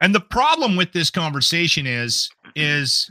[0.00, 3.10] And the problem with this conversation is is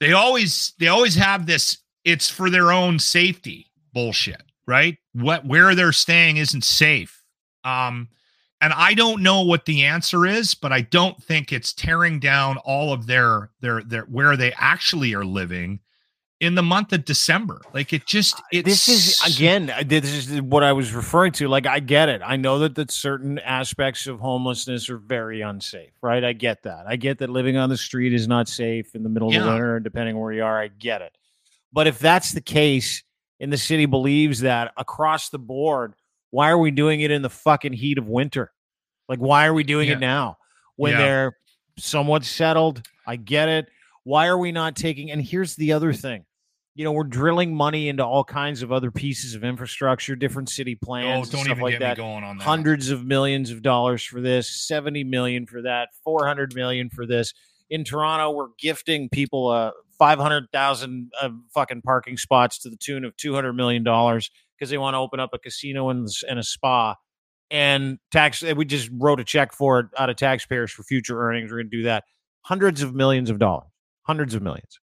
[0.00, 4.98] they always they always have this it's for their own safety bullshit, right?
[5.14, 7.22] What where they're staying isn't safe.
[7.64, 8.08] Um
[8.64, 12.56] and I don't know what the answer is, but I don't think it's tearing down
[12.64, 15.80] all of their their their where they actually are living
[16.40, 17.60] in the month of December.
[17.74, 21.46] Like it just it's this is again uh, this is what i was referring to.
[21.48, 22.22] Like i get it.
[22.24, 26.24] I know that that certain aspects of homelessness are very unsafe right?
[26.24, 26.86] I get that.
[26.86, 29.40] I get that living on the street is not safe in the middle of the
[29.40, 29.52] Yeah.
[29.52, 30.58] winter depending where you are.
[30.58, 31.14] I get it.
[31.70, 33.02] But if that's the case
[33.40, 35.92] and the city believes that across the board
[36.30, 38.50] why are we doing it in the fucking heat of winter
[39.08, 39.94] like why are we doing Yeah.
[39.94, 40.36] it now
[40.76, 40.98] when Yeah.
[40.98, 41.36] they're
[41.78, 43.66] somewhat settled i get it
[44.04, 46.24] why are we not taking and here's the other thing
[46.76, 50.76] you know, we're drilling money into all kinds of other pieces of infrastructure, different city
[50.82, 51.98] oh, plans, don't stuff even like get that.
[51.98, 52.42] me going on that.
[52.42, 57.32] Hundreds of millions of dollars for this, 70 million for that, 400 million for this.
[57.70, 63.16] In Toronto, we're gifting people uh, 500,000 uh, fucking parking spots to the tune of
[63.18, 66.96] 200 million dollars because they want to open up a casino and, and a spa.
[67.50, 71.50] And tax, we just wrote a check for it out of taxpayers for future earnings.
[71.50, 72.04] We're going to do that.
[72.42, 73.68] Hundreds of millions of dollars,
[74.02, 74.80] hundreds of millions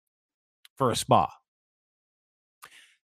[0.77, 1.29] for a spa.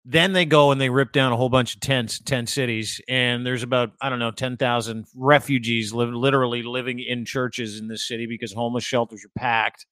[0.04, 3.44] Then they go and they rip down a whole bunch of tents, tent cities, and
[3.44, 8.08] there's about I don't know ten thousand refugees live literally living in churches in this
[8.08, 9.86] city because homeless shelters are packed,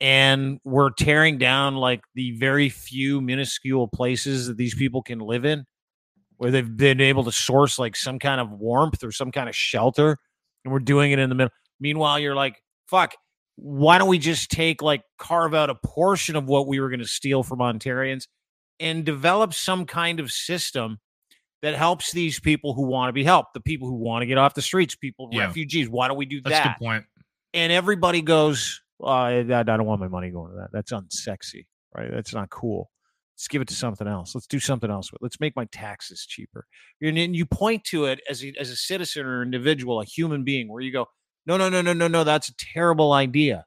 [0.00, 5.44] and we're tearing down like the very few minuscule places that these people can live
[5.44, 5.64] in,
[6.38, 9.54] where they've been able to source like some kind of warmth or some kind of
[9.54, 10.16] shelter,
[10.64, 11.52] and we're doing it in the middle.
[11.80, 13.14] Meanwhile, you're like, fuck,
[13.56, 17.00] why don't we just take like carve out a portion of what we were going
[17.00, 18.26] to steal from Ontarians
[18.80, 20.98] and develop some kind of system
[21.62, 24.38] that helps these people who want to be helped, the people who want to get
[24.38, 25.46] off the streets, people, Yeah.
[25.46, 25.88] refugees.
[25.88, 26.78] Why don't we do That's a that?
[26.78, 27.04] good point.
[27.52, 30.68] And everybody goes, well, I, I don't want my money going to that.
[30.72, 32.10] That's unsexy, right?
[32.12, 32.90] That's not cool.
[33.38, 34.34] Let's give it to something else.
[34.34, 35.20] Let's do something else with.
[35.20, 35.24] it.
[35.24, 36.66] Let's make my taxes cheaper.
[37.00, 40.68] And you point to it as a, as a citizen or individual, a human being,
[40.68, 41.06] where you go,
[41.46, 42.24] no, no, no, no, no, no.
[42.24, 43.64] That's a terrible idea.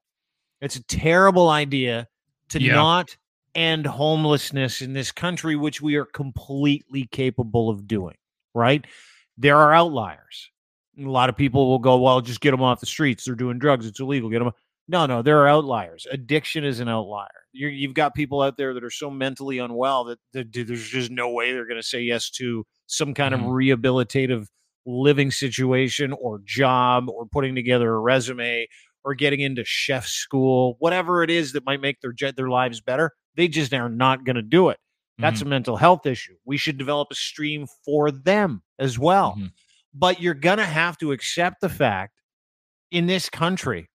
[0.60, 2.08] It's a terrible idea
[2.50, 2.74] to Yeah.
[2.76, 3.16] not
[3.56, 8.18] end homelessness in this country, which we are completely capable of doing.
[8.54, 8.86] Right?
[9.38, 10.52] There are outliers.
[11.00, 13.24] A lot of people will go, well, just get them off the streets.
[13.24, 13.86] They're doing drugs.
[13.86, 14.30] It's illegal.
[14.30, 14.52] Get them.
[14.92, 16.06] No, no, there are outliers.
[16.12, 17.30] Addiction is an outlier.
[17.54, 21.10] You're, you've got people out there that are so mentally unwell that, that there's just
[21.10, 23.48] no way they're going to say yes to some kind of Mhm.
[23.78, 24.48] rehabilitative
[24.86, 28.68] living situation or job or putting together a resume
[29.06, 33.12] or getting into chef school, whatever it is that might make their their lives better.
[33.38, 34.78] They just are not going to do it.
[35.20, 35.46] That's Mhm.
[35.46, 36.36] a mental health issue.
[36.44, 39.36] We should develop a stream for them as well.
[39.40, 39.54] Mhm.
[39.94, 42.20] But you're going to have to accept the fact
[42.92, 43.88] in this country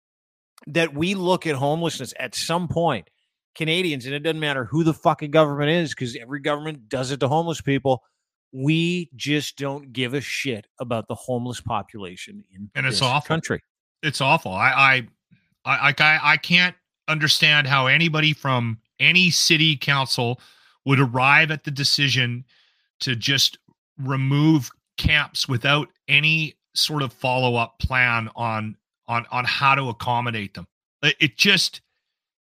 [0.66, 3.08] that we look at homelessness at some point.
[3.54, 7.20] Canadians, and it doesn't matter who the fucking government is, because every government does it
[7.20, 8.02] to homeless people.
[8.52, 13.26] We just don't give a shit about the homeless population in And it's this awful.
[13.28, 13.62] country.
[14.02, 14.52] it's awful.
[14.52, 15.02] I
[15.64, 16.76] I I I, I can't
[17.08, 20.40] understand how anybody from any city council
[20.84, 22.44] would arrive at the decision
[23.00, 23.58] to just
[23.98, 28.76] remove camps without any sort of follow-up plan on
[29.08, 30.66] on on how to accommodate them.
[31.02, 31.80] It, just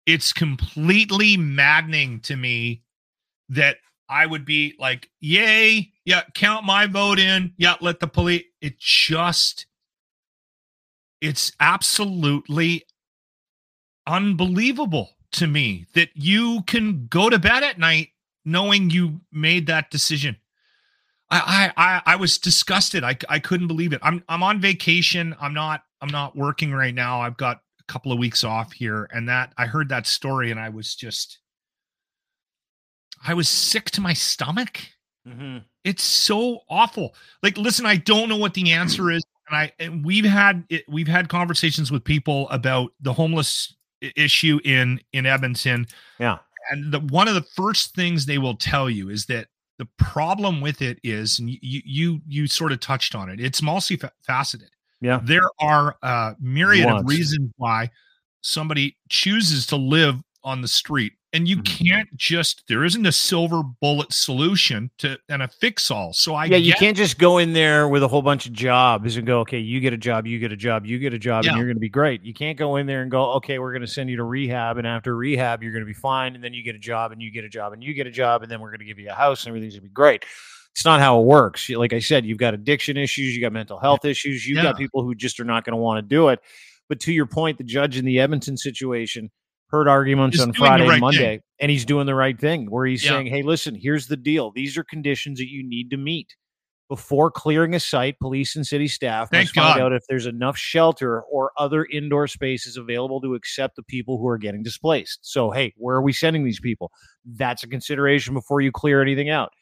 [0.05, 2.83] it's completely maddening to me
[3.49, 3.77] that
[4.09, 7.53] I would be like, "Yay, yeah, count my vote in.
[7.57, 9.65] Yeah, let the police." It just
[11.21, 12.83] it's absolutely
[14.07, 18.09] unbelievable to me that you can go to bed at night
[18.43, 20.35] knowing you made that decision.
[21.31, 23.03] I I I, I was disgusted.
[23.03, 23.99] I, I couldn't believe it.
[24.03, 25.35] I'm I'm on vacation.
[25.41, 27.21] I'm not I'm not working right now.
[27.21, 30.59] I've got a couple of weeks off here and that I heard that story and
[30.59, 31.39] I was just
[33.25, 34.79] I was sick to my stomach
[35.27, 35.59] Mm-hmm.
[35.83, 37.13] it's so awful
[37.43, 40.83] like listen i don't know what the answer is and i and we've had it,
[40.89, 43.75] we've had conversations with people about the homeless
[44.15, 45.85] issue in in edmonton
[46.17, 46.39] Yeah.
[46.71, 49.45] and the one of the first things they will tell you is that
[49.81, 53.39] the problem with it is, and you you you sort of touched on it.
[53.39, 54.67] It's multifaceted.
[55.01, 57.89] Yeah, there are a myriad of reasons why
[58.41, 61.65] somebody chooses to live on the street and you Mhm.
[61.87, 66.45] can't just there isn't a silver bullet solution to and a fix all so i
[66.45, 69.39] yeah, you can't just go in there with a whole bunch of jobs and go,
[69.39, 71.51] okay, you get a job, you get a job, you get a job, Yeah.
[71.51, 72.21] and you're going to be great.
[72.23, 74.77] You can't go in there and go, okay, we're going to send you to rehab,
[74.77, 77.21] and after rehab, you're going to be fine, and then you get a job, and
[77.21, 78.99] you get a job, and you get a job, and then we're going to give
[78.99, 80.25] you a house, and everything's going to be great.
[80.73, 81.69] It's not how it works.
[81.69, 84.63] Like I said, you've got addiction issues, you got mental health issues, you've Yeah.
[84.63, 86.39] got people who just are not going to want to do it.
[86.89, 89.31] But to your point, the judge in the Edmonton situation
[89.71, 90.99] heard arguments He's on Friday right and thing.
[91.01, 93.11] Monday, and he's doing the right thing where he's Yeah.
[93.11, 94.51] saying, Hey, listen, here's the deal.
[94.51, 96.35] These are conditions that you need to meet.
[96.89, 99.81] Before clearing a site, police and city staff Thank must find God.
[99.81, 104.27] out if there's enough shelter or other indoor spaces available to accept the people who
[104.27, 105.19] are getting displaced.
[105.21, 106.91] So, hey, where are we sending these people?
[107.23, 109.53] That's a consideration before you clear anything out.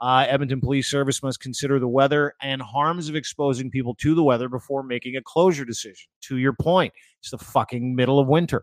[0.00, 4.22] Uh, Edmonton Police Service must consider the weather and harms of exposing people to the
[4.22, 6.06] weather before making a closure decision.
[6.26, 8.62] To your point, it's the fucking middle of winter.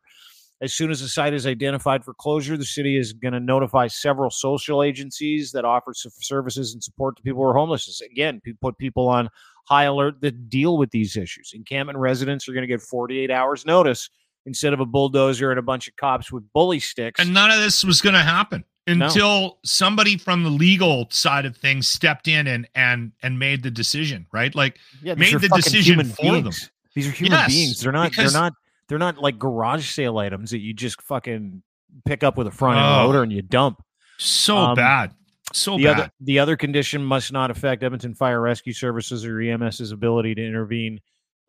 [0.64, 3.88] As soon as a site is identified for closure, the city is going to notify
[3.88, 8.02] several social agencies that offer services and support to people who are homeless.
[8.02, 9.30] Again, put people on
[9.68, 11.52] high alert that deal with these issues.
[11.54, 14.10] Encampment residents are going to get 48 hours notice
[14.46, 17.20] instead of a bulldozer and a bunch of cops with bully sticks.
[17.20, 19.06] and none of this was going to happen No.
[19.08, 23.72] until somebody from the legal side of things stepped in and and and made the
[23.72, 26.52] decision right like yeah, made the decision for them.
[26.94, 27.80] These are human Yes, beings.
[27.82, 28.14] They're not.
[28.16, 28.54] they're not.
[28.90, 31.64] They're not like garage sale items that you just fucking
[32.06, 33.06] pick up with a front end Oh.
[33.08, 33.82] loader and you dump.
[34.18, 35.14] so Um, bad
[35.52, 39.40] so the bad other the other condition must not affect Edmonton Fire Rescue Services or
[39.42, 41.00] EMS's ability to intervene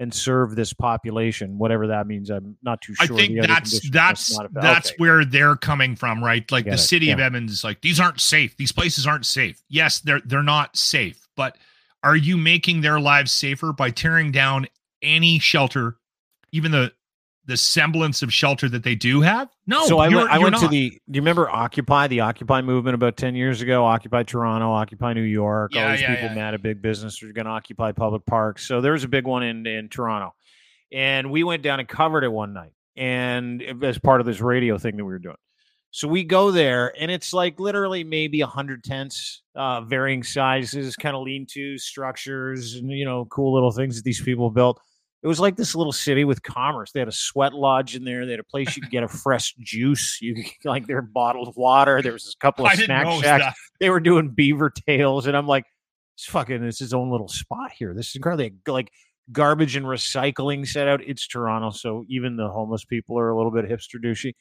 [0.01, 2.29] and serve this population, whatever that means.
[2.29, 3.15] I'm not too sure.
[3.15, 4.97] I think that's that's must not affect- that's okay.
[4.99, 6.51] where they're coming from, right?
[6.51, 7.27] Like the it, city of yeah.
[7.27, 8.57] Edmonds is like these aren't safe.
[8.57, 9.63] These places aren't safe.
[9.69, 11.57] Yes, they're they're not safe, but
[12.03, 14.67] are you making their lives safer by tearing down
[15.01, 15.97] any shelter,
[16.53, 16.93] even the
[17.47, 19.49] the semblance of shelter that they do have?
[19.67, 19.87] No.
[19.87, 20.91] so I went, I you're to the.
[20.91, 23.85] Do you remember Occupy the Occupy movement about ten years ago?
[23.85, 25.73] Occupy Toronto, Occupy New York.
[25.77, 26.35] all these yeah, people yeah.
[26.35, 28.67] mad at big business are going to occupy public parks.
[28.67, 30.35] So there was a big one in in Toronto,
[30.93, 34.79] and we went down and covered it one night, and as part of this radio
[34.79, 35.37] thing that we were doing.
[35.95, 40.97] So we go there, and it's like literally maybe a hundred tents, uh, varying sizes,
[40.97, 44.81] kind of lean-to structures, and you know, cool little things that these people built.
[45.25, 46.93] It was like this little city with commerce.
[46.93, 48.27] They had a sweat lodge in there.
[48.27, 50.19] They had a place you could get a fresh juice.
[50.21, 52.03] You could get, like their bottled water.
[52.03, 53.45] There was a couple of I snack shacks.
[53.45, 53.55] that.
[53.81, 55.65] They were doing beaver tails, and I'm like,
[56.15, 56.63] it's fucking.
[56.63, 57.95] It's his own little spot here.
[57.95, 58.51] This is incredible.
[58.69, 58.93] Like
[59.33, 61.01] garbage and recycling set out.
[61.03, 64.35] It's Toronto, so even the homeless people are a little bit hipster douchey.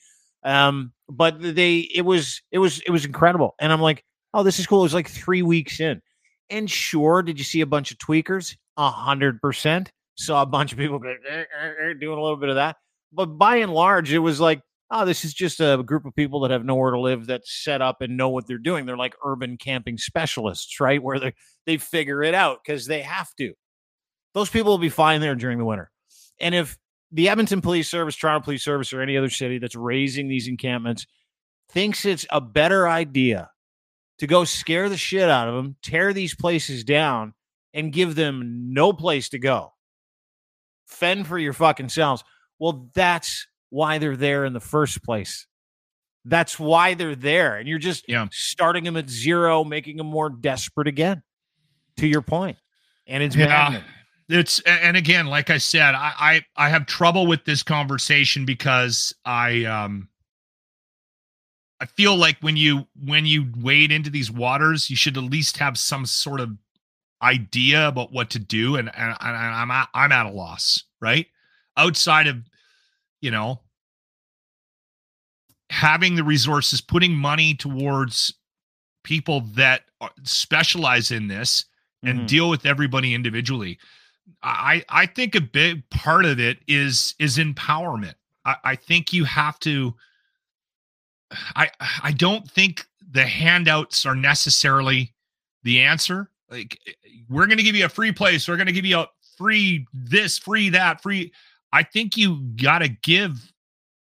[0.43, 3.55] Um, but they, it was, it was, it was incredible.
[3.61, 4.79] And I'm like, oh, this is cool.
[4.79, 6.01] It was like three weeks in,
[6.49, 8.57] and sure, did you see a bunch of tweakers?
[8.75, 9.89] A hundred percent.
[10.15, 12.77] Saw a bunch of people "Eh, eh, eh," doing a little bit of that.
[13.11, 16.39] But by and large, it was like, oh, this is just a group of people
[16.41, 18.85] that have nowhere to live that's set up and know what they're doing.
[18.85, 21.01] They're like urban camping specialists, right?
[21.01, 21.33] Where they
[21.65, 23.53] they figure it out because they have to.
[24.33, 25.91] Those people will be fine there during the winter.
[26.39, 26.77] And if
[27.11, 31.05] the Edmonton Police Service, Toronto Police Service, or any other city that's raising these encampments
[31.69, 33.49] thinks it's a better idea
[34.19, 37.33] to go scare the shit out of them, tear these places down,
[37.73, 39.72] and give them no place to go,
[40.93, 42.23] fend for your fucking selves.
[42.59, 45.47] Well, that's why they're there in the first place.
[46.25, 47.57] That's why they're there.
[47.57, 48.27] And you're just Yeah.
[48.31, 51.21] starting them at zero, making them more desperate again,
[51.97, 52.57] to your point.
[53.07, 53.47] And it's Yeah.
[53.47, 53.83] maddening.
[54.29, 59.13] it's and again like i said I, I i have trouble with this conversation because
[59.25, 60.07] i um
[61.81, 65.57] i feel like when you when you wade into these waters you should at least
[65.57, 66.51] have some sort of
[67.23, 71.27] idea about what to do and, and, and i'm at, i'm at a loss right
[71.77, 72.37] outside of
[73.21, 73.59] you know
[75.69, 78.33] having the resources putting money towards
[79.03, 79.83] people that
[80.23, 81.65] specialize in this
[82.03, 82.27] and Mhm.
[82.27, 83.79] deal with everybody individually.
[84.41, 88.15] I I think a big part of it is is empowerment.
[88.45, 89.95] I, I think you have to.
[91.55, 91.71] I
[92.01, 95.13] I don't think the handouts are necessarily
[95.63, 96.29] the answer.
[96.49, 96.79] Like
[97.29, 99.87] we're going to give you a free place, we're going to give you a free
[99.93, 101.33] this, free that, free.
[101.71, 103.51] I think you got to give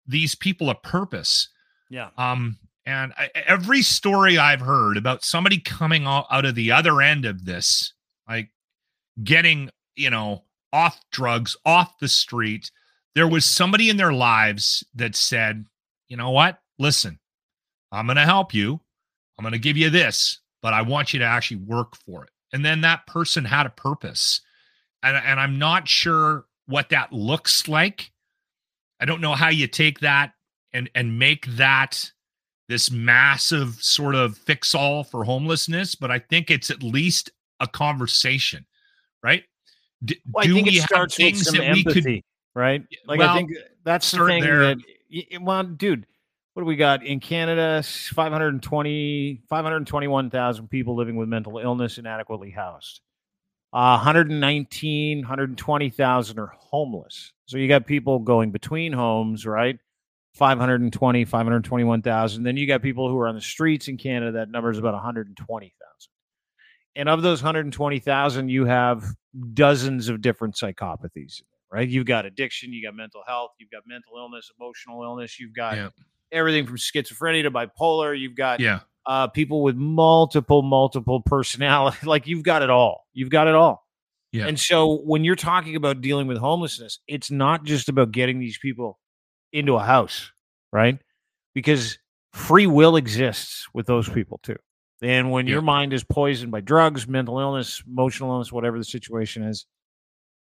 [0.07, 1.49] these people a purpose.
[1.89, 2.11] Yeah.
[2.19, 7.01] Um, and I, every story I've heard about somebody coming out, out of the other
[7.01, 7.95] end of this,
[8.29, 8.51] like
[9.23, 12.71] getting, you know, off drugs, off the street,
[13.15, 15.65] there was somebody in their lives that said,
[16.09, 16.59] you know what?
[16.79, 17.19] Listen,
[17.93, 18.81] I'm going to help you.
[19.39, 20.41] I'm going to give you this.
[20.63, 22.31] but I want you to actually work for it.
[22.53, 24.41] And then that person had a purpose.
[25.03, 28.13] And, and I'm not sure what that looks like.
[29.01, 30.33] I don't know how you take that
[30.73, 32.11] and and make that
[32.69, 37.31] this massive sort of fix all for homelessness, but I think it's at least
[37.61, 38.65] a conversation,
[39.23, 39.45] right?
[40.05, 42.23] D- well, do we have things that empathy, we could
[42.55, 42.83] right?
[43.07, 43.51] Like well, I think
[43.85, 44.75] that's the thing there.
[44.75, 44.79] that
[45.41, 46.07] well, dude,
[46.55, 47.83] what do we got in Canada?
[47.83, 53.01] 520, 521,000 people living with mental illness inadequately housed.
[53.73, 57.33] Uh, 119, 120,000 are homeless.
[57.47, 59.79] So you got people going between homes, right?
[60.35, 62.43] 520, 521,000.
[62.43, 64.33] Then you got people who are on the streets in Canada.
[64.33, 65.73] That number is about 120,000.
[66.95, 69.05] And of those 120,000, you have
[69.55, 71.41] dozens of different psychopathies,
[71.71, 71.89] right?
[71.89, 75.77] You've got addiction, you've got mental health, you've got mental illness, emotional illness, you've got
[75.77, 75.89] yeah.
[76.33, 78.19] Everything from schizophrenia to bipolar.
[78.19, 78.81] You've got yeah.
[79.07, 81.99] uh, people with multiple, multiple personality.
[82.07, 83.07] Like you've got it all.
[83.13, 83.87] You've got it all.
[84.33, 84.47] Yeah.
[84.47, 88.59] And so when you're talking about dealing with homelessness, it's not just about getting these
[88.59, 88.99] people
[89.53, 90.33] into a house,
[90.73, 90.99] right?
[91.55, 91.99] Because
[92.33, 94.57] free will exists with those people too.
[95.03, 95.55] And when yeah.
[95.55, 99.67] your mind is poisoned by drugs, mental illness, emotional illness, whatever the situation is,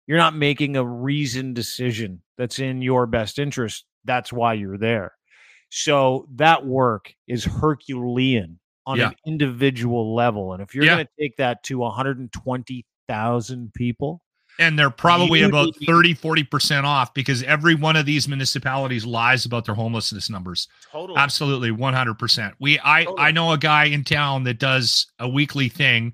[0.07, 3.85] you're not making a reasoned decision that's in your best interest.
[4.05, 5.13] That's why you're there.
[5.75, 9.09] So that work is Herculean on yeah.
[9.09, 10.53] an individual level.
[10.53, 10.97] And if you're yeah.
[10.97, 14.23] going to take that to 120,000 people,
[14.59, 19.65] and they're probably about 30 40% off because every one of these municipalities lies about
[19.65, 23.19] their homelessness numbers totally absolutely 100% we i totally.
[23.19, 26.13] i know a guy in town that does a weekly thing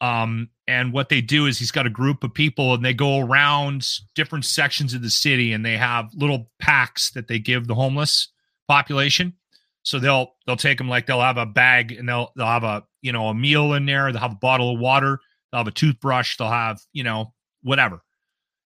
[0.00, 3.18] um and what they do is he's got a group of people and they go
[3.18, 7.74] around different sections of the city and they have little packs that they give the
[7.74, 8.28] homeless
[8.68, 9.34] population.
[9.82, 12.84] So they'll they'll take them like they'll have a bag and they'll they'll have a
[13.02, 14.10] you know a meal in there.
[14.10, 15.20] They'll have a bottle of water.
[15.52, 16.36] They'll have a toothbrush.
[16.36, 18.02] They'll have you know whatever.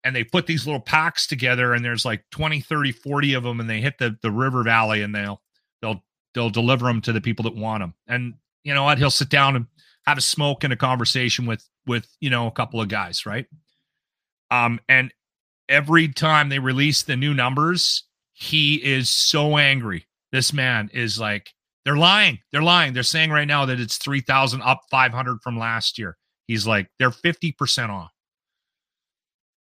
[0.05, 3.61] And they put these little packs together and there's like 20 30 40 of them
[3.61, 5.41] and they hit the the river valley and they'll
[5.81, 6.03] they'll
[6.35, 8.35] they'll deliver them to the people that want them and
[8.65, 8.99] you know what?
[8.99, 9.67] He'll sit down and
[10.07, 13.47] have a smoke and a conversation with with you know a couple of guys right?
[14.51, 15.13] Um and
[15.69, 18.05] every time they release the new numbers
[18.43, 21.53] he is so angry this man is like
[21.85, 25.99] they're lying they're lying they're saying right now that it's 3000 up 500 from last
[25.99, 26.17] year
[26.49, 28.13] he's like they're 50% off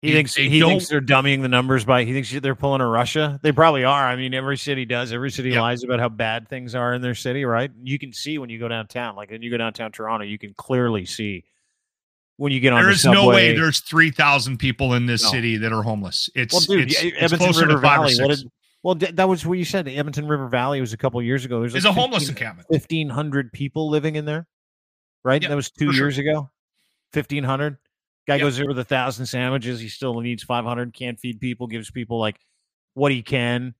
[0.01, 3.39] he thinks he thinks they're dummying the numbers by he thinks they're pulling a Russia.
[3.43, 4.07] They probably are.
[4.07, 5.13] I mean, every city does.
[5.13, 7.69] Every city lies about how bad things are in their city, right?
[7.83, 9.15] You can see when you go downtown.
[9.15, 11.43] Like when you go downtown Toronto, you can clearly see
[12.37, 12.81] when you get on.
[12.81, 15.29] There the is no way there's three thousand people in this no.
[15.29, 16.31] city that are homeless.
[16.33, 18.15] It's well, dude, it's, Edmonton it's River Valley.
[18.19, 18.51] What did,
[18.83, 19.85] well, that was what you said.
[19.85, 21.59] The Edmonton River Valley was a couple years ago.
[21.59, 22.67] There's like a homeless encampment.
[22.71, 24.47] Fifteen hundred people living in there,
[25.23, 25.41] right?
[25.41, 26.23] that was two years sure.
[26.23, 26.49] ago.
[27.13, 27.77] Fifteen hundred.
[28.27, 28.41] Guy yep.
[28.41, 29.79] goes there with a thousand sandwiches.
[29.79, 30.93] He still needs 500.
[30.93, 31.65] Can't feed people.
[31.67, 32.39] Gives people like
[32.93, 33.73] what he can.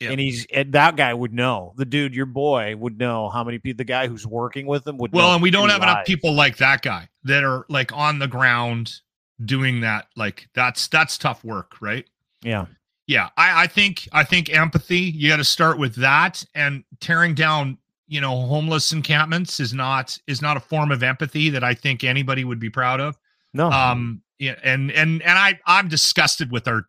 [0.00, 0.10] Yep.
[0.10, 1.74] And he's and that guy would know.
[1.76, 3.78] The dude, your boy, would know how many people.
[3.78, 5.12] The guy who's working with him would.
[5.12, 5.90] Well, and we don't have lies.
[5.90, 9.00] enough people like that guy that are like on the ground
[9.44, 10.06] doing that.
[10.16, 12.04] Like that's that's tough work, right?
[12.42, 12.66] Yeah.
[13.12, 15.00] Yeah, I, I think I think empathy.
[15.00, 17.76] You got to start with that, and tearing down
[18.08, 22.04] you know homeless encampments is not is not a form of empathy that I think
[22.04, 23.18] anybody would be proud of.
[23.52, 23.70] No.
[23.70, 24.22] Um.
[24.38, 24.54] Yeah.
[24.64, 26.86] And and and I I'm disgusted with our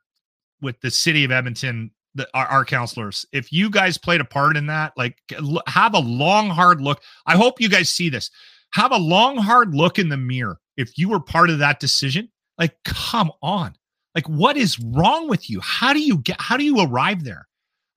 [0.61, 1.91] with the city of Edmonton.
[2.15, 3.25] The, our, our counselors.
[3.33, 5.17] If you guys played a part in that, like
[5.65, 7.01] have a long, hard look.
[7.25, 8.29] I hope you guys see this.
[8.73, 10.59] Have a long, hard look in the mirror.
[10.77, 13.75] If you were part of that decision, like, come on.
[14.15, 15.59] Like, what is wrong with you?
[15.61, 17.47] How do you get, how do you arrive there?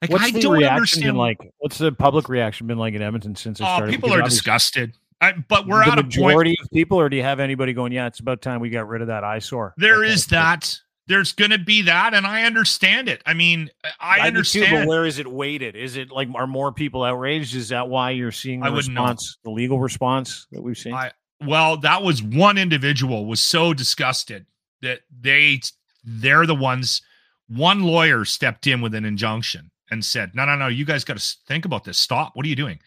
[0.02, 1.16] Like, what's I the don't understand.
[1.16, 3.90] Like, what's the public reaction been like in Edmonton since it oh, started?
[3.90, 4.96] People because are disgusted.
[5.20, 7.72] I, but we're out of the majority of, of people, or do you have anybody
[7.72, 7.92] going?
[7.92, 9.74] Yeah, it's about time we got rid of that eyesore.
[9.78, 10.12] There okay.
[10.12, 10.78] is that.
[11.08, 13.22] There's going to be that, and I understand it.
[13.24, 14.66] I mean, I, I understand.
[14.66, 15.76] Too, but where is it weighted?
[15.76, 17.54] Is it like are more people outraged?
[17.54, 20.94] Is that why you're seeing the I response, the legal response that we've seen?
[20.94, 21.12] I,
[21.44, 24.46] well, that was one individual was so disgusted
[24.82, 25.60] that they
[26.06, 27.02] they're the ones.
[27.48, 31.18] One lawyer stepped in with an injunction and said, "No, no, no, you guys got
[31.18, 31.98] to think about this.
[31.98, 32.34] Stop.
[32.34, 32.78] What are you doing?"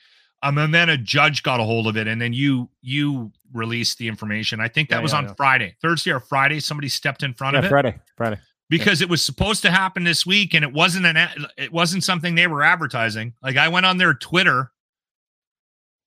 [0.42, 3.98] Um, and then a judge got a hold of it, and then you you released
[3.98, 4.60] the information.
[4.62, 6.60] I think that yeah, was yeah, on Friday, Thursday or Friday.
[6.60, 7.70] Somebody stepped in front yeah, of it.
[7.70, 8.38] Friday, Friday,
[8.70, 12.36] because it was supposed to happen this week, and it wasn't an it wasn't something
[12.36, 13.34] they were advertising.
[13.44, 14.72] Like I went on their Twitter,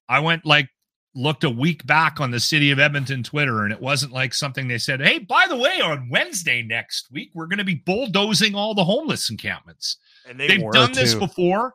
[0.09, 0.71] I went like
[1.15, 4.69] looked a week back on the city of Edmonton Twitter, and it wasn't like something
[4.69, 5.01] they said.
[5.01, 8.85] Hey, by the way, on Wednesday next week, we're going to be bulldozing all the
[8.85, 9.99] homeless encampments.
[10.29, 11.75] And they have done this before,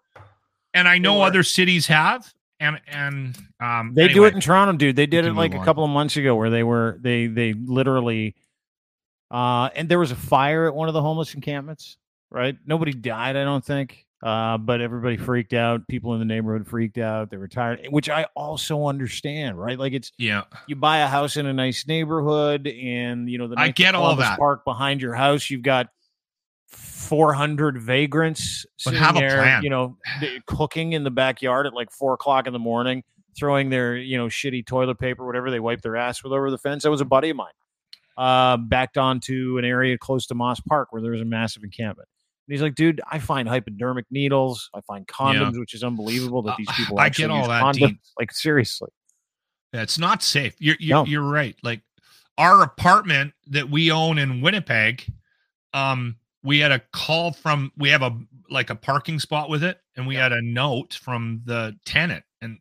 [0.73, 4.95] and I know other cities have and and um, they do it in Toronto, dude.
[4.95, 5.65] They did it like a on.
[5.65, 8.35] couple of months ago, where they were they they literally,
[9.31, 11.97] uh, and there was a fire at one of the homeless encampments.
[12.29, 15.87] Right, nobody died, I don't think, uh, but everybody freaked out.
[15.87, 17.29] People in the neighborhood freaked out.
[17.29, 19.59] They were tired, which I also understand.
[19.59, 23.47] Right, like it's Yeah, you buy a house in a nice neighborhood, and you know
[23.47, 24.39] the I get all that.
[24.39, 25.49] Park behind your house.
[25.49, 25.87] You've got.
[26.69, 29.63] 400 vagrants But have a there, plan.
[29.63, 29.97] you know,
[30.45, 33.03] cooking in the backyard at like four o'clock in the morning,
[33.37, 36.57] throwing their, you know, shitty toilet paper, whatever they wipe their ass with over the
[36.57, 36.83] fence.
[36.83, 37.53] That was a buddy of mine.
[38.17, 42.09] Uh, backed onto an area close to Moss Park where there was a massive encampment.
[42.47, 44.69] And he's like, dude, I find hypodermic needles.
[44.73, 47.97] I find condoms, which is unbelievable that these Uh, people I get all that, condoms.
[48.19, 48.89] Like seriously.
[49.73, 50.55] it's not safe.
[50.59, 51.05] You're you're, No.
[51.05, 51.55] you're right.
[51.61, 51.81] Like
[52.37, 55.05] our apartment that we own in Winnipeg,
[55.73, 58.17] um, we had a call from we have a
[58.49, 62.59] like a parking spot with it, and we had a note from the tenant, and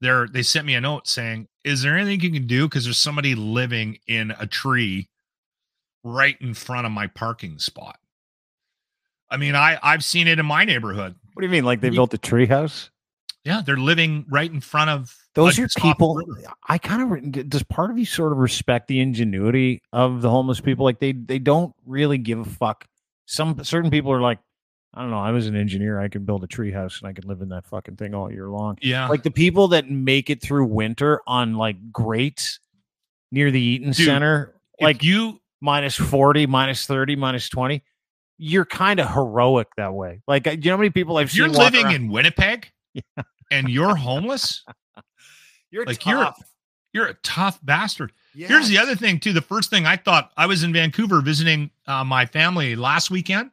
[0.00, 2.66] they're they sent me a note saying, "Is there anything you can do?
[2.66, 5.10] Because there's somebody living in a tree
[6.02, 7.98] right in front of my parking spot."
[9.30, 11.14] I mean, I I've seen it in my neighborhood.
[11.34, 11.64] What do you mean?
[11.64, 12.90] Like they built a treehouse?
[13.44, 16.16] Yeah, they're living right in front of Those are people.
[16.16, 16.42] river.
[16.68, 20.60] I kind of does part of you sort of respect the ingenuity of the homeless
[20.60, 20.84] people.
[20.84, 22.86] Like they they don't really give a fuck.
[23.26, 24.38] Some certain people are like,
[24.94, 25.18] I don't know.
[25.18, 26.00] I was an engineer.
[26.00, 28.48] I could build a treehouse and I could live in that fucking thing all year
[28.48, 28.78] long.
[28.80, 32.58] Yeah, Like the people that make it through winter on like grates
[33.30, 37.82] near the Eaton Dude, Center, like you minus 40, minus 30, minus 20.
[38.38, 40.20] You're kind of heroic that way.
[40.28, 42.70] Like, do you know how many people I've you're seen walk living around- in Winnipeg
[43.50, 44.64] and you're homeless,
[45.70, 46.32] you're like, you're-
[46.94, 48.12] you're a tough bastard.
[48.48, 49.32] Here's the other thing too.
[49.32, 53.50] The first thing I thought I was in Vancouver visiting uh, my family last weekend,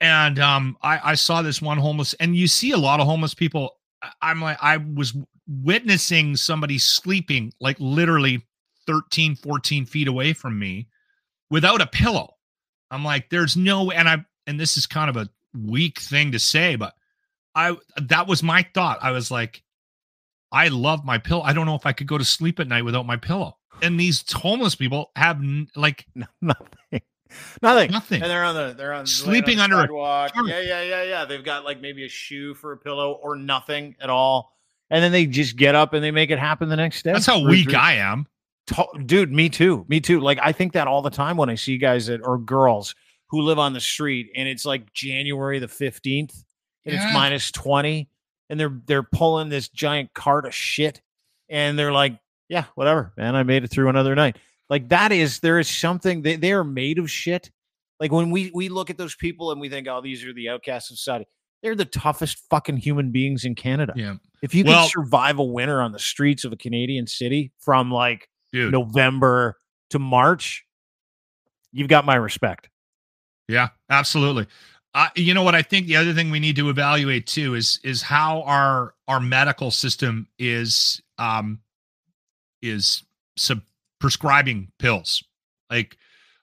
[0.00, 3.34] and um, I, I saw this one homeless, and you see a lot of homeless
[3.34, 3.76] people.
[4.20, 5.14] I'm like, I was
[5.46, 8.42] witnessing somebody sleeping like literally
[8.86, 10.88] 13, 14 feet away from me
[11.50, 12.33] without a pillow.
[12.94, 15.28] I'm like, there's no, and I, and this is kind of a
[15.58, 16.94] weak thing to say, but
[17.54, 18.98] I, that was my thought.
[19.02, 19.62] I was like,
[20.52, 21.42] I love my pillow.
[21.42, 23.56] I don't know if I could go to sleep at night without my pillow.
[23.82, 27.00] And these homeless people have n- like No, nothing.
[27.60, 27.90] Nothing.
[27.90, 28.22] nothing.
[28.22, 30.32] And they're on the they're on Sleeping on the under a sidewalk.
[30.34, 30.46] tarp.
[30.46, 31.24] Yeah, yeah, yeah, yeah.
[31.24, 34.52] They've got like maybe a shoe for a pillow or nothing at all.
[34.90, 37.12] And then they just get up and they make it happen the next day.
[37.12, 38.28] That's how weak I am.
[39.06, 40.20] Dude me too me too.
[40.20, 42.94] Like i think that all the time when i see guys that or girls
[43.28, 46.02] who live on the street and it's like january the 15th
[46.86, 47.04] and Yeah.
[47.04, 48.08] it's minus 20
[48.48, 51.02] and they're they're pulling this giant cart of shit
[51.50, 54.38] and they're like yeah whatever man i made it through another night.
[54.70, 57.50] Like that is there is something they, they are made of shit.
[58.00, 60.48] Like when we we look at those people and we think oh these are the
[60.48, 61.26] outcasts of society.
[61.62, 63.92] They're the toughest fucking human beings in canada.
[63.94, 64.14] Yeah.
[64.42, 67.90] if you Well- can survive a winter on the streets of a canadian city from
[67.90, 68.70] like Dude.
[68.70, 69.58] November
[69.90, 70.64] to March,
[71.72, 72.68] you've got my respect.
[73.48, 74.46] Yeah, absolutely.
[74.94, 77.80] Uh, you know what I think the other thing we need to evaluate too is
[77.82, 81.58] is how our our medical system is um
[82.62, 83.02] is
[83.36, 83.64] sub-
[83.98, 85.24] prescribing pills.
[85.68, 85.98] Like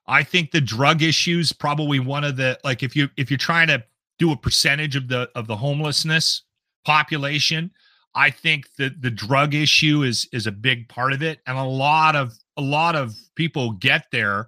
[0.05, 3.38] I think the drug issue is probably one of the like if you if you're
[3.38, 3.86] trying to
[4.20, 6.43] do a percentage of the of the homelessness
[6.84, 7.72] population,
[8.16, 11.64] I think that the drug issue is is a big part of it and a
[11.64, 14.47] lot of a lot of people get there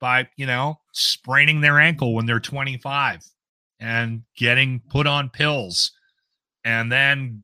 [0.00, 3.20] by you know spraining their ankle when they're 25
[3.80, 5.92] and getting put on pills
[6.64, 7.42] and then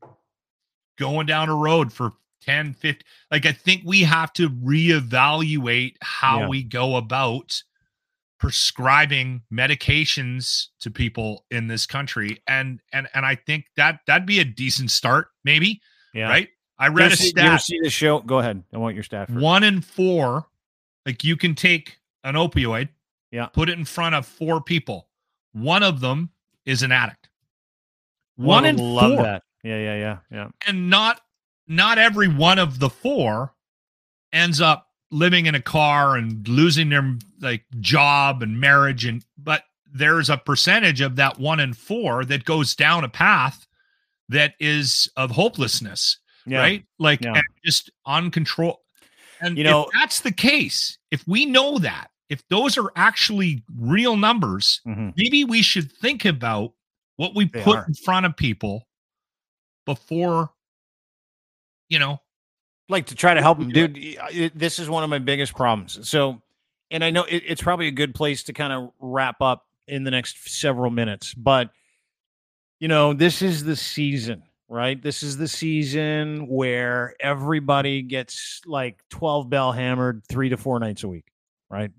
[0.99, 6.41] going down a road for 10 50 like i think we have to reevaluate how
[6.41, 6.49] Yeah.
[6.49, 7.63] we go about
[8.43, 14.41] prescribing medications to people in this country and and and i think that that'd be
[14.41, 15.81] a decent start maybe
[16.13, 16.29] Yeah.
[16.29, 18.19] right i You read ever a see, you stat see the show?
[18.19, 18.63] Go ahead.
[18.75, 19.41] I want your stat first.
[19.41, 20.49] one in four
[21.07, 22.89] like you can take an opioid
[23.31, 23.47] Yeah.
[23.47, 25.09] put it in front of four people
[25.53, 26.31] one of them
[26.67, 27.29] is an addict
[28.35, 29.43] one in love four that.
[29.63, 30.49] Yeah, yeah, yeah, yeah.
[30.67, 31.21] and not
[31.69, 33.55] not every one of the four
[34.33, 39.63] ends up living in a car and losing their like job and marriage and but
[39.95, 43.67] there's a percentage of that one in four that goes down a path
[44.31, 46.59] that is of hopelessness Yeah.
[46.61, 46.85] right?
[46.99, 47.35] Like Yeah.
[47.35, 48.79] and just uncontrolled.
[49.43, 53.63] And You know- if that's the case, if we know that, if those are actually
[53.77, 55.13] real numbers, Mhm.
[55.17, 56.73] maybe we should think about
[57.17, 57.85] what we They put are.
[57.87, 58.89] in front of people
[59.85, 60.55] before,
[61.91, 62.19] you know.
[62.93, 63.97] Like to try to help them, dude.
[64.19, 66.09] Uh, it- this is one of my biggest problems.
[66.09, 66.43] So,
[66.91, 70.05] and I know it, it's probably a good place to kind of wrap up in
[70.05, 71.71] the next several minutes, but
[72.81, 75.01] you know, this is the season, right?
[75.01, 81.03] This is the season where everybody gets like 12 bell hammered three to four nights
[81.05, 81.27] a week,
[81.71, 81.91] right?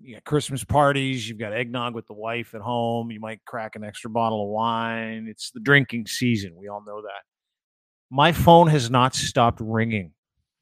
[0.00, 3.76] You got Christmas parties, you've got eggnog with the wife at home, you might crack
[3.76, 5.26] an extra bottle of wine.
[5.28, 6.56] It's the drinking season.
[6.56, 7.22] We all know that.
[8.10, 10.12] My phone has not stopped ringing